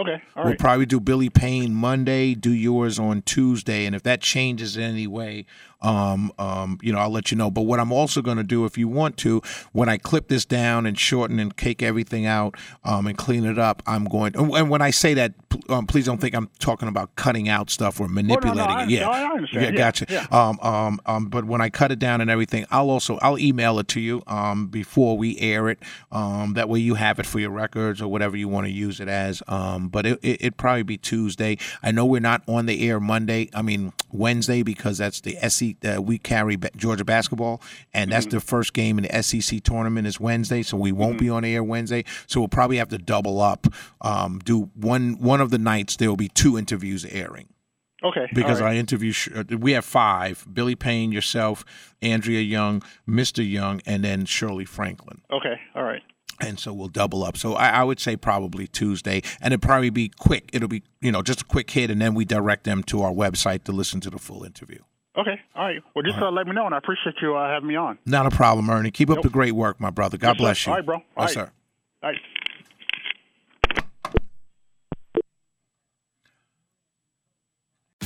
Okay. 0.00 0.22
All 0.34 0.44
We'll 0.44 0.52
right. 0.52 0.58
probably 0.58 0.86
do 0.86 0.98
Billy 0.98 1.28
Payne 1.28 1.74
Monday, 1.74 2.34
do 2.34 2.52
yours 2.52 2.98
on 2.98 3.20
Tuesday, 3.20 3.84
and 3.84 3.94
if 3.94 4.02
that 4.04 4.22
changes 4.22 4.78
in 4.78 4.82
any 4.82 5.06
way, 5.06 5.44
um, 5.82 6.32
um, 6.38 6.78
you 6.80 6.90
know, 6.90 6.98
I'll 6.98 7.10
let 7.10 7.30
you 7.30 7.36
know. 7.36 7.50
But 7.50 7.62
what 7.62 7.78
I'm 7.78 7.92
also 7.92 8.22
going 8.22 8.38
to 8.38 8.42
do, 8.42 8.64
if 8.64 8.78
you 8.78 8.88
want 8.88 9.18
to, 9.18 9.42
when 9.72 9.90
I 9.90 9.98
clip 9.98 10.28
this 10.28 10.46
down 10.46 10.86
and 10.86 10.98
shorten 10.98 11.38
and 11.38 11.54
cake 11.54 11.82
everything 11.82 12.24
out 12.24 12.54
um, 12.82 13.06
and 13.06 13.18
clean 13.18 13.44
it 13.44 13.58
up, 13.58 13.82
I'm 13.86 14.06
going. 14.06 14.34
And 14.36 14.70
when 14.70 14.80
I 14.80 14.90
say 14.90 15.12
that, 15.14 15.34
um, 15.68 15.86
please 15.86 16.06
don't 16.06 16.20
think 16.20 16.34
I'm 16.34 16.48
talking 16.58 16.88
about 16.88 17.14
cutting 17.16 17.48
out 17.48 17.70
stuff 17.70 18.00
or 18.00 18.08
manipulating 18.08 18.60
I- 18.60 18.84
it. 18.84 18.90
Yeah, 18.90 19.00
no, 19.02 19.10
I 19.10 19.24
understand. 19.24 19.64
Yeah, 19.64 19.70
gotcha. 19.78 20.06
yeah. 20.08 20.26
Um, 20.30 20.58
um, 20.62 21.00
um, 21.06 21.26
but 21.26 21.44
when 21.44 21.60
I 21.60 21.68
cut 21.70 21.92
it 21.92 21.98
down 21.98 22.20
and 22.20 22.30
everything, 22.30 22.66
I'll 22.70 22.90
also 22.90 23.18
I'll 23.22 23.38
email 23.38 23.78
it 23.78 23.88
to 23.88 24.00
you 24.00 24.22
um, 24.26 24.68
before 24.68 25.16
we 25.18 25.38
air 25.38 25.68
it. 25.68 25.78
Um, 26.12 26.54
that 26.54 26.68
way 26.68 26.80
you 26.80 26.94
have 26.94 27.18
it 27.18 27.26
for 27.26 27.38
your 27.38 27.50
records 27.50 28.00
or 28.00 28.08
whatever 28.08 28.36
you 28.36 28.48
want 28.48 28.66
to 28.66 28.72
use 28.72 29.00
it 29.00 29.08
as. 29.08 29.42
Um, 29.48 29.88
but 29.88 30.06
it, 30.06 30.18
it, 30.22 30.40
it'd 30.40 30.56
probably 30.56 30.82
be 30.82 30.96
Tuesday. 30.96 31.58
I 31.82 31.92
know 31.92 32.04
we're 32.06 32.20
not 32.20 32.42
on 32.48 32.66
the 32.66 32.88
air 32.88 33.00
Monday. 33.00 33.50
I 33.54 33.62
mean 33.62 33.92
Wednesday 34.12 34.62
because 34.62 34.98
that's 34.98 35.20
the 35.20 35.36
SEC. 35.48 35.76
Uh, 35.84 36.00
we 36.02 36.18
carry 36.18 36.56
Georgia 36.76 37.04
basketball, 37.04 37.60
and 37.92 38.12
that's 38.12 38.26
the 38.26 38.40
first 38.40 38.72
game 38.72 38.98
in 38.98 39.04
the 39.04 39.22
SEC 39.22 39.62
tournament 39.62 40.06
is 40.06 40.20
Wednesday, 40.20 40.62
so 40.62 40.76
we 40.76 40.92
won't 40.92 41.18
be 41.18 41.28
on 41.28 41.44
air 41.44 41.62
Wednesday. 41.62 42.04
So 42.26 42.40
we'll 42.40 42.48
probably 42.48 42.76
have 42.78 42.88
to 42.88 42.98
double 42.98 43.40
up. 43.40 43.66
Um, 44.00 44.40
do 44.44 44.70
one 44.74 45.18
one 45.20 45.39
of 45.40 45.50
the 45.50 45.58
nights 45.58 45.96
there 45.96 46.08
will 46.08 46.16
be 46.16 46.28
two 46.28 46.56
interviews 46.58 47.04
airing 47.04 47.48
Okay. 48.02 48.26
because 48.34 48.60
right. 48.60 48.74
I 48.76 48.78
interview. 48.78 49.12
Uh, 49.34 49.44
We 49.58 49.72
have 49.72 49.84
five: 49.84 50.46
Billy 50.52 50.74
Payne, 50.74 51.12
yourself, 51.12 51.64
Andrea 52.00 52.40
Young, 52.40 52.82
Mr. 53.08 53.48
Young, 53.48 53.80
and 53.86 54.02
then 54.04 54.24
Shirley 54.24 54.64
Franklin. 54.64 55.20
Okay. 55.30 55.56
All 55.74 55.82
right. 55.84 56.02
And 56.42 56.58
so 56.58 56.72
we'll 56.72 56.88
double 56.88 57.22
up. 57.22 57.36
So 57.36 57.52
I, 57.54 57.68
I 57.68 57.84
would 57.84 58.00
say 58.00 58.16
probably 58.16 58.66
Tuesday, 58.66 59.20
and 59.42 59.52
it'll 59.52 59.66
probably 59.66 59.90
be 59.90 60.08
quick. 60.08 60.48
It'll 60.54 60.68
be 60.68 60.82
you 61.02 61.12
know 61.12 61.20
just 61.22 61.42
a 61.42 61.44
quick 61.44 61.70
hit, 61.70 61.90
and 61.90 62.00
then 62.00 62.14
we 62.14 62.24
direct 62.24 62.64
them 62.64 62.82
to 62.84 63.02
our 63.02 63.12
website 63.12 63.64
to 63.64 63.72
listen 63.72 64.00
to 64.00 64.08
the 64.10 64.18
full 64.18 64.44
interview. 64.44 64.78
Okay. 65.18 65.38
All 65.54 65.66
right. 65.66 65.82
Well, 65.94 66.02
just 66.02 66.16
uh, 66.18 66.30
let 66.30 66.46
me 66.46 66.52
know, 66.54 66.64
and 66.64 66.74
I 66.74 66.78
appreciate 66.78 67.16
you 67.20 67.36
uh, 67.36 67.46
having 67.50 67.68
me 67.68 67.76
on. 67.76 67.98
Not 68.06 68.24
a 68.24 68.30
problem, 68.30 68.70
Ernie. 68.70 68.90
Keep 68.90 69.10
up 69.10 69.20
the 69.20 69.28
great 69.28 69.52
work, 69.52 69.78
my 69.80 69.90
brother. 69.90 70.16
God 70.16 70.28
Yes, 70.28 70.36
sir. 70.38 70.42
bless 70.42 70.66
you. 70.66 70.72
All 70.72 70.76
right, 70.78 70.86
bro. 70.86 70.94
All 70.96 71.02
yes, 71.18 71.36
right. 71.36 71.44
sir. 71.46 71.52
All 72.02 72.10
right. 72.10 72.18